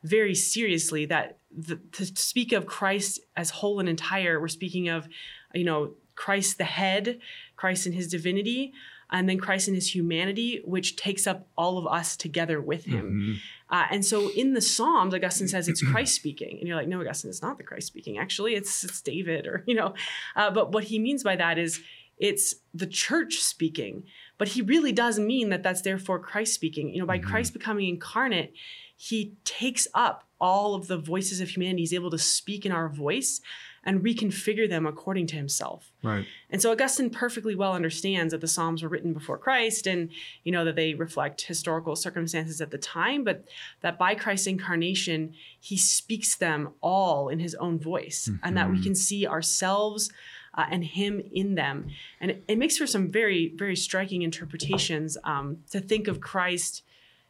very 0.04 0.36
seriously 0.36 1.06
that 1.06 1.38
the, 1.50 1.78
to 1.93 2.06
speak 2.06 2.52
of 2.52 2.65
Christ 2.65 3.21
as 3.38 3.50
whole 3.50 3.80
and 3.80 3.88
entire, 3.88 4.41
we're 4.41 4.50
speaking 4.50 4.89
of, 4.89 5.08
you 5.54 5.63
know, 5.63 5.93
Christ 6.15 6.58
the 6.58 6.65
head, 6.65 7.19
Christ 7.56 7.88
in 7.88 7.93
his 7.93 8.08
divinity, 8.10 8.74
and 9.12 9.30
then 9.30 9.38
Christ 9.38 9.68
in 9.68 9.76
his 9.76 9.94
humanity, 9.94 10.62
which 10.65 10.96
takes 10.96 11.28
up 11.28 11.48
all 11.58 11.78
of 11.78 11.86
us 11.88 12.18
together 12.18 12.60
with 12.62 12.86
him. 12.86 13.38
Mhm. 13.38 13.39
Uh, 13.70 13.86
and 13.91 14.06
so 14.06 14.30
in 14.32 14.54
the 14.54 14.62
Psalms, 14.62 15.13
Augustine 15.13 15.48
says 15.48 15.68
it's 15.68 15.82
Christ 15.91 16.15
speaking, 16.15 16.58
and 16.60 16.68
you're 16.68 16.78
like, 16.78 16.88
no, 16.88 17.00
Augustine, 17.02 17.30
it's 17.30 17.41
not 17.41 17.58
the 17.58 17.63
Christ 17.63 17.88
speaking. 17.88 18.18
Actually, 18.18 18.56
it's 18.56 18.84
it's 18.84 19.02
David, 19.02 19.48
or 19.48 19.63
you 19.68 19.76
know. 19.76 19.94
Uh, 20.36 20.52
but 20.52 20.72
what 20.72 20.86
he 20.86 21.00
means 21.00 21.24
by 21.24 21.36
that 21.36 21.58
is 21.58 21.82
it's 22.18 22.56
the 22.74 22.88
church 22.88 23.36
speaking. 23.39 24.04
But 24.38 24.50
he 24.50 24.62
really 24.62 24.91
does 24.91 25.18
mean 25.20 25.50
that 25.50 25.63
that's 25.63 25.82
therefore 25.82 26.20
Christ 26.20 26.54
speaking. 26.54 26.94
You 26.94 27.00
know, 27.02 27.06
by 27.06 27.20
Mhm. 27.20 27.24
Christ 27.24 27.54
becoming 27.54 27.88
incarnate, 27.89 28.54
he 28.98 29.34
takes 29.44 29.88
up 29.94 30.28
all 30.39 30.76
of 30.76 30.88
the 30.88 30.98
voices 30.98 31.39
of 31.41 31.50
humanity. 31.50 31.82
He's 31.82 31.94
able 31.94 32.12
to 32.12 32.18
speak 32.18 32.65
in 32.65 32.72
our 32.72 32.89
voice 32.89 33.41
and 33.86 34.02
reconfigure 34.04 34.67
them 34.67 34.86
according 34.88 35.28
to 35.28 35.36
himself. 35.36 35.91
Right. 36.04 36.26
And 36.50 36.62
so 36.62 36.71
Augustine 36.71 37.10
perfectly 37.12 37.54
well 37.56 37.74
understands 37.74 38.32
that 38.32 38.41
the 38.41 38.48
Psalms 38.48 38.82
were 38.82 38.89
written 38.89 39.13
before 39.13 39.38
Christ 39.38 39.86
and 39.88 40.10
you 40.43 40.52
know 40.52 40.65
that 40.65 40.76
they 40.76 40.93
reflect 40.95 41.41
historical 41.41 41.95
circumstances 41.95 42.62
at 42.62 42.71
the 42.71 42.78
time, 42.80 43.24
but 43.24 43.45
that 43.82 44.00
by 44.00 44.15
Christ's 44.15 44.48
incarnation, 44.48 45.34
he 45.60 45.78
speaks 45.78 46.36
them 46.36 46.69
all 46.82 47.30
in 47.30 47.39
his 47.39 47.54
own 47.56 47.80
voice 47.80 48.30
and 48.43 48.58
that 48.58 48.69
we 48.71 48.78
Mhm. 48.80 48.84
can 48.84 48.95
see 48.95 49.28
ourselves 49.28 50.12
uh, 50.58 50.65
and 50.71 50.84
him 50.86 51.21
in 51.34 51.56
them. 51.56 51.88
And 52.21 52.32
it, 52.32 52.43
it 52.48 52.58
makes 52.58 52.78
for 52.78 52.88
some 52.88 53.12
very, 53.12 53.54
very 53.56 53.76
striking 53.76 54.21
interpretations 54.21 55.17
um, 55.26 55.58
to 55.71 55.80
think 55.82 56.08
of 56.08 56.21
Christ 56.21 56.82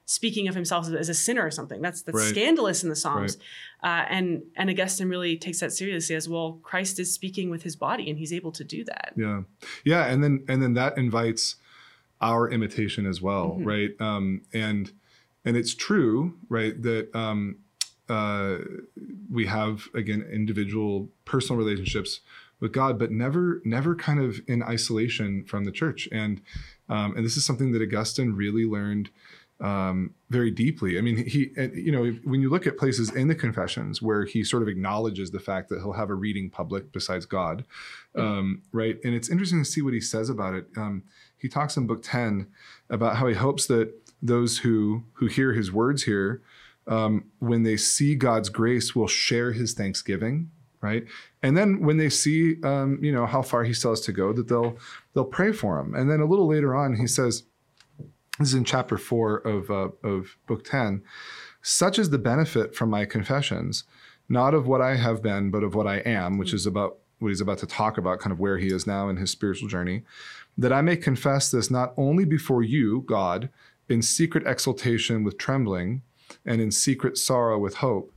speaking 0.05 0.47
of 0.47 0.53
himself 0.55 0.87
as 0.93 1.09
a 1.09 1.13
sinner 1.13 1.43
or 1.45 1.51
something. 1.51 1.81
That's 1.81 2.01
that's 2.03 2.15
Right. 2.17 2.27
scandalous 2.29 2.83
in 2.83 2.89
the 2.89 2.95
Psalms. 2.95 3.37
Uh, 3.83 4.05
and 4.09 4.43
and 4.55 4.69
Augustine 4.69 5.09
really 5.09 5.35
takes 5.37 5.59
that 5.59 5.71
seriously 5.73 6.15
as 6.15 6.29
well. 6.29 6.59
Christ 6.63 6.99
is 6.99 7.11
speaking 7.13 7.49
with 7.49 7.63
his 7.63 7.75
body, 7.75 8.09
and 8.09 8.17
he's 8.19 8.31
able 8.33 8.51
to 8.53 8.63
do 8.63 8.83
that. 8.85 9.13
Yeah, 9.17 9.43
yeah, 9.83 10.05
and 10.05 10.23
then 10.23 10.43
and 10.47 10.61
then 10.61 10.73
that 10.75 10.97
invites 10.97 11.55
our 12.21 12.49
imitation 12.49 13.05
as 13.05 13.21
well, 13.21 13.57
Mhm. 13.59 13.65
right? 13.65 14.01
Um, 14.01 14.41
and 14.53 14.91
and 15.43 15.57
it's 15.57 15.75
true, 15.75 16.35
right, 16.49 16.79
that 16.81 17.13
um, 17.15 17.57
uh, 18.09 18.57
we 19.29 19.45
have 19.47 19.89
again 19.93 20.21
individual 20.31 21.09
personal 21.25 21.57
relationships 21.57 22.21
with 22.59 22.71
God, 22.71 22.97
but 22.97 23.11
never 23.11 23.61
never 23.65 23.95
kind 23.95 24.19
of 24.19 24.39
in 24.47 24.61
isolation 24.63 25.43
from 25.45 25.65
the 25.65 25.71
church. 25.71 26.07
And 26.11 26.41
um, 26.89 27.15
and 27.15 27.25
this 27.25 27.35
is 27.37 27.43
something 27.45 27.71
that 27.71 27.81
Augustine 27.81 28.33
really 28.33 28.65
learned 28.65 29.09
um, 29.61 30.13
very 30.29 30.51
deeply. 30.51 30.97
I 30.97 31.01
mean, 31.01 31.25
he, 31.25 31.51
you 31.73 31.91
know, 31.91 32.11
when 32.23 32.41
you 32.41 32.49
look 32.49 32.67
at 32.67 32.77
places 32.77 33.09
in 33.15 33.27
the 33.27 33.35
Confessions 33.35 34.01
where 34.01 34.25
he 34.25 34.43
sort 34.43 34.63
of 34.63 34.67
acknowledges 34.67 35.31
the 35.31 35.39
fact 35.39 35.69
that 35.69 35.79
he'll 35.79 35.93
have 35.93 36.09
a 36.09 36.15
reading 36.15 36.49
public 36.49 36.91
besides 36.91 37.25
God, 37.25 37.65
um, 38.15 38.61
right? 38.71 38.97
And 39.03 39.13
it's 39.13 39.29
interesting 39.29 39.63
to 39.63 39.69
see 39.69 39.81
what 39.81 39.93
he 39.93 40.01
says 40.01 40.29
about 40.29 40.55
it. 40.55 40.67
Um, 40.75 41.03
he 41.37 41.47
talks 41.47 41.77
in 41.77 41.87
Book 41.87 42.01
Ten 42.03 42.47
about 42.89 43.17
how 43.17 43.27
he 43.27 43.35
hopes 43.35 43.65
that 43.67 43.93
those 44.21 44.59
who 44.59 45.03
who 45.13 45.27
hear 45.27 45.53
his 45.53 45.71
words 45.71 46.03
here, 46.03 46.41
um, 46.87 47.25
when 47.39 47.63
they 47.63 47.77
see 47.77 48.15
God's 48.15 48.49
grace, 48.49 48.95
will 48.95 49.07
share 49.07 49.51
His 49.53 49.73
thanksgiving, 49.73 50.51
right? 50.81 51.05
And 51.41 51.57
then 51.57 51.81
when 51.81 51.97
they 51.97 52.09
see, 52.09 52.61
um, 52.63 52.99
you 53.01 53.11
know, 53.11 53.25
how 53.25 53.41
far 53.41 53.63
He 53.63 53.73
still 53.73 53.91
has 53.91 54.01
to 54.01 54.11
go, 54.11 54.33
that 54.33 54.47
they'll 54.47 54.77
they'll 55.13 55.25
pray 55.25 55.51
for 55.51 55.79
him. 55.79 55.95
And 55.95 56.09
then 56.09 56.19
a 56.19 56.25
little 56.25 56.47
later 56.47 56.75
on, 56.75 56.95
he 56.95 57.07
says. 57.07 57.43
This 58.39 58.49
is 58.49 58.53
in 58.53 58.65
chapter 58.65 58.97
four 58.97 59.37
of, 59.37 59.71
uh, 59.71 59.89
of 60.03 60.37
book 60.45 60.65
10. 60.65 61.03
Such 61.61 61.97
is 61.97 62.09
the 62.09 62.17
benefit 62.17 62.75
from 62.75 62.89
my 62.89 63.05
confessions, 63.05 63.85
not 64.27 64.53
of 64.53 64.67
what 64.67 64.81
I 64.81 64.95
have 64.95 65.23
been, 65.23 65.51
but 65.51 65.63
of 65.63 65.73
what 65.73 65.87
I 65.87 65.97
am, 65.99 66.37
which 66.37 66.53
is 66.53 66.65
about 66.65 66.97
what 67.19 67.29
he's 67.29 67.41
about 67.41 67.59
to 67.59 67.65
talk 67.65 67.97
about, 67.97 68.19
kind 68.19 68.33
of 68.33 68.39
where 68.39 68.57
he 68.57 68.67
is 68.67 68.85
now 68.85 69.07
in 69.07 69.15
his 69.15 69.31
spiritual 69.31 69.69
journey, 69.69 70.03
that 70.57 70.73
I 70.73 70.81
may 70.81 70.97
confess 70.97 71.49
this 71.49 71.71
not 71.71 71.93
only 71.95 72.25
before 72.25 72.61
you, 72.61 73.05
God, 73.07 73.49
in 73.87 74.01
secret 74.01 74.45
exultation 74.45 75.23
with 75.23 75.37
trembling, 75.37 76.01
and 76.45 76.59
in 76.59 76.71
secret 76.71 77.17
sorrow 77.17 77.57
with 77.57 77.75
hope, 77.75 78.11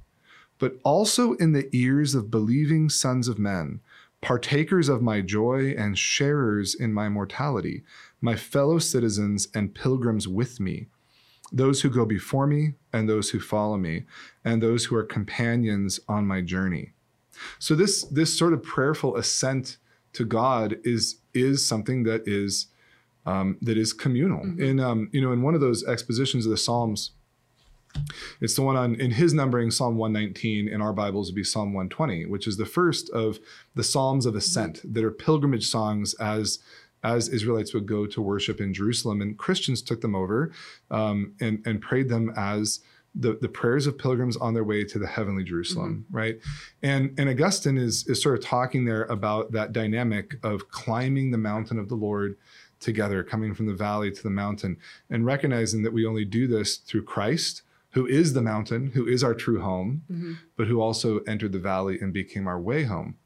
but 0.58 0.78
also 0.82 1.34
in 1.34 1.52
the 1.52 1.68
ears 1.72 2.14
of 2.14 2.30
believing 2.30 2.88
sons 2.88 3.28
of 3.28 3.38
men, 3.38 3.80
partakers 4.20 4.88
of 4.88 5.00
my 5.00 5.20
joy 5.20 5.74
and 5.78 5.96
sharers 5.96 6.74
in 6.74 6.92
my 6.92 7.08
mortality, 7.08 7.84
my 8.20 8.36
fellow 8.36 8.78
citizens 8.78 9.48
and 9.54 9.74
pilgrims 9.74 10.26
with 10.26 10.60
me, 10.60 10.86
those 11.52 11.82
who 11.82 11.90
go 11.90 12.04
before 12.04 12.46
me 12.46 12.74
and 12.92 13.08
those 13.08 13.30
who 13.30 13.40
follow 13.40 13.76
me, 13.76 14.04
and 14.44 14.62
those 14.62 14.86
who 14.86 14.96
are 14.96 15.04
companions 15.04 16.00
on 16.08 16.26
my 16.26 16.40
journey. 16.40 16.92
So 17.58 17.74
this 17.74 18.02
this 18.04 18.36
sort 18.36 18.52
of 18.52 18.62
prayerful 18.62 19.16
ascent 19.16 19.78
to 20.14 20.24
God 20.24 20.76
is 20.84 21.20
is 21.34 21.64
something 21.64 22.02
that 22.04 22.26
is 22.26 22.66
um, 23.26 23.58
that 23.62 23.76
is 23.76 23.92
communal. 23.92 24.40
Mm-hmm. 24.40 24.62
In 24.62 24.80
um, 24.80 25.08
you 25.12 25.20
know, 25.20 25.32
in 25.32 25.42
one 25.42 25.54
of 25.54 25.60
those 25.60 25.84
expositions 25.84 26.46
of 26.46 26.50
the 26.50 26.56
Psalms, 26.56 27.12
it's 28.40 28.54
the 28.54 28.62
one 28.62 28.76
on 28.76 28.94
in 28.96 29.12
his 29.12 29.34
numbering 29.34 29.70
Psalm 29.70 29.96
119 29.96 30.68
in 30.68 30.80
our 30.80 30.92
Bibles 30.92 31.28
would 31.28 31.36
be 31.36 31.44
Psalm 31.44 31.72
120, 31.72 32.26
which 32.26 32.46
is 32.46 32.56
the 32.56 32.66
first 32.66 33.10
of 33.10 33.38
the 33.74 33.84
Psalms 33.84 34.26
of 34.26 34.34
Ascent 34.34 34.78
mm-hmm. 34.78 34.92
that 34.92 35.04
are 35.04 35.10
pilgrimage 35.10 35.66
songs 35.66 36.14
as 36.14 36.58
as 37.04 37.28
Israelites 37.28 37.74
would 37.74 37.86
go 37.86 38.06
to 38.06 38.20
worship 38.20 38.60
in 38.60 38.74
Jerusalem, 38.74 39.20
and 39.20 39.38
Christians 39.38 39.82
took 39.82 40.00
them 40.00 40.14
over 40.14 40.52
um, 40.90 41.34
and 41.40 41.62
and 41.66 41.80
prayed 41.80 42.08
them 42.08 42.32
as 42.36 42.80
the, 43.14 43.38
the 43.40 43.48
prayers 43.48 43.86
of 43.86 43.98
pilgrims 43.98 44.36
on 44.36 44.54
their 44.54 44.64
way 44.64 44.84
to 44.84 44.98
the 44.98 45.06
heavenly 45.06 45.44
Jerusalem, 45.44 46.04
mm-hmm. 46.06 46.16
right? 46.16 46.38
And 46.82 47.18
and 47.18 47.28
Augustine 47.28 47.78
is 47.78 48.06
is 48.06 48.22
sort 48.22 48.38
of 48.38 48.44
talking 48.44 48.84
there 48.84 49.04
about 49.04 49.52
that 49.52 49.72
dynamic 49.72 50.36
of 50.42 50.68
climbing 50.70 51.30
the 51.30 51.38
mountain 51.38 51.78
of 51.78 51.88
the 51.88 51.94
Lord 51.94 52.36
together, 52.80 53.24
coming 53.24 53.54
from 53.54 53.66
the 53.66 53.74
valley 53.74 54.10
to 54.10 54.22
the 54.22 54.30
mountain, 54.30 54.76
and 55.10 55.26
recognizing 55.26 55.82
that 55.82 55.92
we 55.92 56.06
only 56.06 56.24
do 56.24 56.46
this 56.46 56.76
through 56.76 57.02
Christ, 57.02 57.62
who 57.90 58.06
is 58.06 58.34
the 58.34 58.42
mountain, 58.42 58.92
who 58.94 59.06
is 59.06 59.24
our 59.24 59.34
true 59.34 59.60
home, 59.60 60.02
mm-hmm. 60.10 60.34
but 60.56 60.68
who 60.68 60.80
also 60.80 61.18
entered 61.20 61.52
the 61.52 61.58
valley 61.58 61.98
and 62.00 62.12
became 62.12 62.46
our 62.46 62.60
way 62.60 62.84
home. 62.84 63.16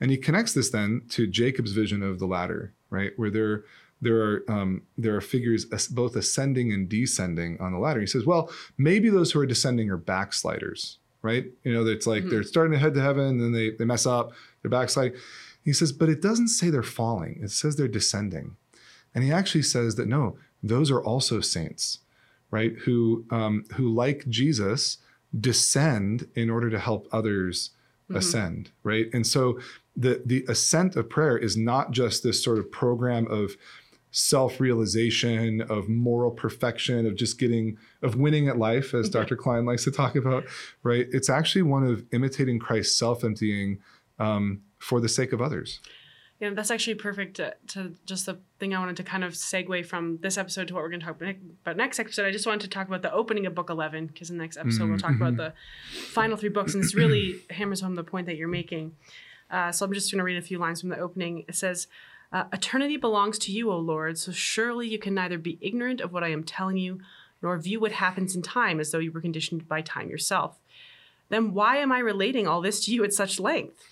And 0.00 0.10
he 0.10 0.16
connects 0.16 0.54
this 0.54 0.70
then 0.70 1.02
to 1.10 1.26
Jacob's 1.26 1.72
vision 1.72 2.02
of 2.02 2.18
the 2.18 2.26
ladder, 2.26 2.74
right? 2.90 3.12
Where 3.16 3.30
there, 3.30 3.64
there 4.00 4.20
are 4.20 4.44
um, 4.48 4.82
there 4.98 5.16
are 5.16 5.20
figures 5.20 5.64
both 5.90 6.16
ascending 6.16 6.72
and 6.72 6.88
descending 6.88 7.60
on 7.60 7.72
the 7.72 7.78
ladder. 7.78 8.00
He 8.00 8.06
says, 8.06 8.26
well, 8.26 8.50
maybe 8.76 9.08
those 9.08 9.32
who 9.32 9.40
are 9.40 9.46
descending 9.46 9.90
are 9.90 9.96
backsliders, 9.96 10.98
right? 11.22 11.46
You 11.64 11.72
know, 11.72 11.86
it's 11.86 12.06
like 12.06 12.22
mm-hmm. 12.22 12.30
they're 12.30 12.42
starting 12.42 12.72
to 12.72 12.78
head 12.78 12.94
to 12.94 13.02
heaven, 13.02 13.26
and 13.26 13.40
then 13.40 13.52
they 13.52 13.70
they 13.70 13.84
mess 13.84 14.06
up, 14.06 14.32
they're 14.62 14.70
backsliding. 14.70 15.18
He 15.64 15.72
says, 15.72 15.92
but 15.92 16.08
it 16.08 16.22
doesn't 16.22 16.48
say 16.48 16.70
they're 16.70 16.82
falling; 16.82 17.40
it 17.42 17.50
says 17.50 17.76
they're 17.76 17.88
descending. 17.88 18.56
And 19.14 19.24
he 19.24 19.32
actually 19.32 19.62
says 19.62 19.94
that 19.96 20.08
no, 20.08 20.36
those 20.62 20.90
are 20.90 21.02
also 21.02 21.40
saints, 21.40 22.00
right? 22.50 22.74
Who 22.84 23.24
um, 23.30 23.64
who 23.74 23.88
like 23.88 24.28
Jesus 24.28 24.98
descend 25.38 26.28
in 26.34 26.50
order 26.50 26.70
to 26.70 26.78
help 26.78 27.08
others 27.10 27.70
mm-hmm. 28.08 28.16
ascend, 28.16 28.70
right? 28.82 29.06
And 29.12 29.26
so 29.26 29.58
the 29.96 30.22
the 30.24 30.44
ascent 30.48 30.96
of 30.96 31.08
prayer 31.08 31.36
is 31.36 31.56
not 31.56 31.90
just 31.90 32.22
this 32.22 32.42
sort 32.42 32.58
of 32.58 32.70
program 32.70 33.26
of 33.30 33.56
self-realization 34.12 35.60
of 35.62 35.88
moral 35.88 36.30
perfection 36.30 37.06
of 37.06 37.16
just 37.16 37.38
getting 37.38 37.76
of 38.02 38.16
winning 38.16 38.48
at 38.48 38.56
life 38.56 38.94
as 38.94 39.10
dr 39.10 39.36
klein 39.36 39.66
likes 39.66 39.84
to 39.84 39.90
talk 39.90 40.16
about 40.16 40.44
right 40.82 41.06
it's 41.10 41.28
actually 41.28 41.60
one 41.60 41.84
of 41.84 42.02
imitating 42.12 42.58
christ's 42.58 42.98
self-emptying 42.98 43.78
um, 44.18 44.62
for 44.78 45.00
the 45.00 45.08
sake 45.08 45.34
of 45.34 45.42
others 45.42 45.80
yeah, 46.40 46.50
that's 46.50 46.70
actually 46.70 46.94
perfect 46.94 47.36
to, 47.36 47.54
to, 47.68 47.94
just 48.04 48.26
the 48.26 48.38
thing 48.58 48.74
I 48.74 48.78
wanted 48.78 48.96
to 48.98 49.02
kind 49.02 49.24
of 49.24 49.32
segue 49.32 49.86
from 49.86 50.18
this 50.18 50.36
episode 50.36 50.68
to 50.68 50.74
what 50.74 50.82
we're 50.82 50.90
going 50.90 51.00
to 51.00 51.06
talk 51.06 51.20
about 51.62 51.76
next 51.76 51.98
episode. 51.98 52.26
I 52.26 52.30
just 52.30 52.46
wanted 52.46 52.60
to 52.62 52.68
talk 52.68 52.88
about 52.88 53.00
the 53.00 53.12
opening 53.12 53.46
of 53.46 53.54
book 53.54 53.70
11 53.70 54.08
because 54.08 54.28
in 54.28 54.36
the 54.36 54.44
next 54.44 54.58
episode 54.58 54.82
mm-hmm. 54.82 54.90
we'll 54.90 55.00
talk 55.00 55.14
about 55.14 55.34
mm-hmm. 55.34 55.54
the 55.94 56.02
final 56.08 56.36
three 56.36 56.50
books 56.50 56.74
and 56.74 56.82
this 56.82 56.94
really 56.94 57.40
hammers 57.50 57.80
home 57.80 57.94
the 57.94 58.04
point 58.04 58.26
that 58.26 58.36
you're 58.36 58.48
making. 58.48 58.92
Uh, 59.50 59.72
so 59.72 59.86
I'm 59.86 59.92
just 59.94 60.10
going 60.12 60.18
to 60.18 60.24
read 60.24 60.36
a 60.36 60.42
few 60.42 60.58
lines 60.58 60.80
from 60.80 60.90
the 60.90 60.98
opening. 60.98 61.44
It 61.48 61.54
says, 61.54 61.86
uh, 62.32 62.44
Eternity 62.52 62.98
belongs 62.98 63.38
to 63.40 63.52
you, 63.52 63.70
O 63.70 63.78
Lord, 63.78 64.18
so 64.18 64.32
surely 64.32 64.88
you 64.88 64.98
can 64.98 65.14
neither 65.14 65.38
be 65.38 65.58
ignorant 65.62 66.00
of 66.00 66.12
what 66.12 66.24
I 66.24 66.28
am 66.28 66.44
telling 66.44 66.76
you 66.76 67.00
nor 67.42 67.56
view 67.58 67.80
what 67.80 67.92
happens 67.92 68.34
in 68.34 68.42
time 68.42 68.80
as 68.80 68.90
though 68.90 68.98
you 68.98 69.12
were 69.12 69.20
conditioned 69.20 69.68
by 69.68 69.80
time 69.80 70.10
yourself. 70.10 70.58
Then 71.28 71.54
why 71.54 71.76
am 71.76 71.92
I 71.92 71.98
relating 71.98 72.46
all 72.46 72.60
this 72.60 72.84
to 72.84 72.92
you 72.92 73.04
at 73.04 73.12
such 73.12 73.40
length? 73.40 73.82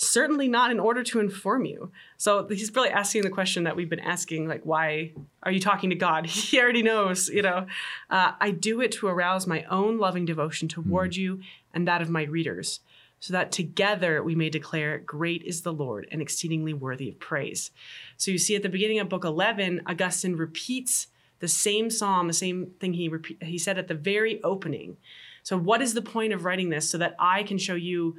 Certainly 0.00 0.48
not 0.48 0.70
in 0.70 0.80
order 0.80 1.02
to 1.02 1.20
inform 1.20 1.66
you. 1.66 1.90
So 2.16 2.46
he's 2.48 2.74
really 2.74 2.88
asking 2.88 3.22
the 3.22 3.30
question 3.30 3.64
that 3.64 3.76
we've 3.76 3.90
been 3.90 4.00
asking, 4.00 4.48
like, 4.48 4.64
why 4.64 5.12
are 5.42 5.52
you 5.52 5.60
talking 5.60 5.90
to 5.90 5.96
God? 5.96 6.26
He 6.50 6.58
already 6.58 6.82
knows, 6.82 7.28
you 7.28 7.42
know. 7.42 7.66
Uh, 8.08 8.32
I 8.40 8.50
do 8.50 8.80
it 8.80 8.92
to 8.92 9.08
arouse 9.08 9.46
my 9.46 9.64
own 9.64 9.98
loving 9.98 10.24
devotion 10.24 10.68
toward 10.68 11.12
mm. 11.12 11.16
you 11.16 11.40
and 11.74 11.86
that 11.86 12.00
of 12.00 12.08
my 12.08 12.22
readers, 12.22 12.80
so 13.20 13.32
that 13.34 13.52
together 13.52 14.22
we 14.22 14.34
may 14.34 14.48
declare, 14.48 14.98
Great 14.98 15.42
is 15.42 15.60
the 15.60 15.72
Lord 15.72 16.08
and 16.10 16.22
exceedingly 16.22 16.72
worthy 16.72 17.10
of 17.10 17.20
praise. 17.20 17.70
So 18.16 18.30
you 18.30 18.38
see 18.38 18.56
at 18.56 18.62
the 18.62 18.68
beginning 18.68 19.00
of 19.00 19.08
book 19.10 19.24
11, 19.24 19.82
Augustine 19.86 20.34
repeats 20.34 21.08
the 21.40 21.48
same 21.48 21.90
psalm, 21.90 22.26
the 22.26 22.32
same 22.32 22.72
thing 22.80 22.94
he, 22.94 23.08
repeat, 23.08 23.42
he 23.42 23.58
said 23.58 23.78
at 23.78 23.88
the 23.88 23.94
very 23.94 24.42
opening. 24.42 24.96
So, 25.42 25.58
what 25.58 25.82
is 25.82 25.94
the 25.94 26.02
point 26.02 26.32
of 26.32 26.44
writing 26.44 26.70
this? 26.70 26.88
So 26.88 26.98
that 26.98 27.16
I 27.18 27.42
can 27.42 27.58
show 27.58 27.74
you 27.74 28.16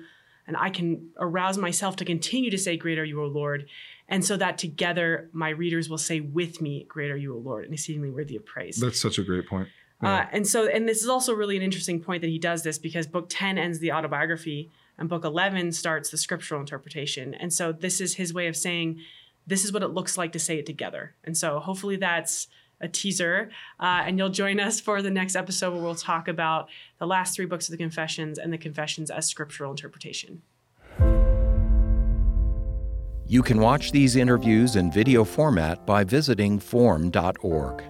and 0.51 0.57
I 0.57 0.69
can 0.69 1.11
arouse 1.17 1.57
myself 1.57 1.95
to 1.95 2.03
continue 2.03 2.51
to 2.51 2.57
say, 2.57 2.75
Great 2.75 2.99
are 2.99 3.05
you, 3.05 3.23
O 3.23 3.25
Lord. 3.25 3.67
And 4.09 4.25
so 4.25 4.35
that 4.35 4.57
together 4.57 5.29
my 5.31 5.47
readers 5.47 5.89
will 5.89 5.97
say 5.97 6.19
with 6.19 6.59
me, 6.59 6.85
Great 6.89 7.09
are 7.09 7.15
you, 7.15 7.33
O 7.33 7.37
Lord, 7.37 7.63
and 7.63 7.73
exceedingly 7.73 8.09
worthy 8.09 8.35
of 8.35 8.45
praise. 8.45 8.75
That's 8.75 8.99
such 8.99 9.17
a 9.17 9.23
great 9.23 9.47
point. 9.47 9.69
Uh, 10.03 10.07
yeah. 10.07 10.15
Uh, 10.15 10.27
and 10.33 10.45
so, 10.45 10.67
and 10.67 10.89
this 10.89 11.01
is 11.01 11.07
also 11.07 11.33
really 11.33 11.55
an 11.55 11.63
interesting 11.63 12.01
point 12.01 12.19
that 12.19 12.29
he 12.29 12.37
does 12.37 12.63
this 12.63 12.77
because 12.77 13.07
book 13.07 13.27
10 13.29 13.57
ends 13.57 13.79
the 13.79 13.93
autobiography 13.93 14.69
and 14.97 15.07
book 15.07 15.23
11 15.23 15.71
starts 15.71 16.09
the 16.09 16.17
scriptural 16.17 16.59
interpretation. 16.59 17.33
And 17.33 17.53
so 17.53 17.71
this 17.71 18.01
is 18.01 18.15
his 18.15 18.33
way 18.33 18.47
of 18.47 18.57
saying, 18.57 18.99
this 19.47 19.63
is 19.63 19.71
what 19.71 19.83
it 19.83 19.91
looks 19.91 20.17
like 20.17 20.33
to 20.33 20.39
say 20.39 20.59
it 20.59 20.65
together. 20.65 21.15
And 21.23 21.37
so 21.37 21.59
hopefully 21.59 21.95
that's 21.95 22.49
a 22.81 22.87
teaser. 22.87 23.49
Uh, 23.79 24.03
and 24.05 24.17
you'll 24.17 24.29
join 24.29 24.59
us 24.59 24.79
for 24.79 25.01
the 25.01 25.11
next 25.11 25.35
episode 25.35 25.73
where 25.73 25.81
we'll 25.81 25.95
talk 25.95 26.27
about 26.27 26.69
the 26.99 27.07
last 27.07 27.35
three 27.35 27.45
books 27.45 27.67
of 27.67 27.71
the 27.71 27.77
Confessions 27.77 28.37
and 28.37 28.51
the 28.51 28.57
Confessions 28.57 29.09
as 29.09 29.27
scriptural 29.27 29.71
interpretation. 29.71 30.41
You 33.27 33.41
can 33.41 33.61
watch 33.61 33.93
these 33.93 34.17
interviews 34.17 34.75
in 34.75 34.91
video 34.91 35.23
format 35.23 35.85
by 35.85 36.03
visiting 36.03 36.59
formed.org. 36.59 37.83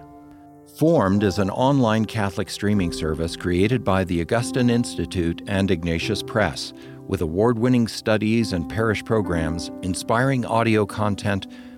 Formed 0.78 1.22
is 1.22 1.38
an 1.38 1.50
online 1.50 2.04
Catholic 2.04 2.48
streaming 2.48 2.92
service 2.92 3.36
created 3.36 3.82
by 3.84 4.04
the 4.04 4.20
Augustine 4.20 4.70
Institute 4.70 5.42
and 5.46 5.70
Ignatius 5.70 6.22
Press, 6.22 6.72
with 7.08 7.20
award 7.20 7.58
winning 7.58 7.88
studies 7.88 8.52
and 8.52 8.70
parish 8.70 9.04
programs, 9.04 9.70
inspiring 9.82 10.46
audio 10.46 10.86
content, 10.86 11.48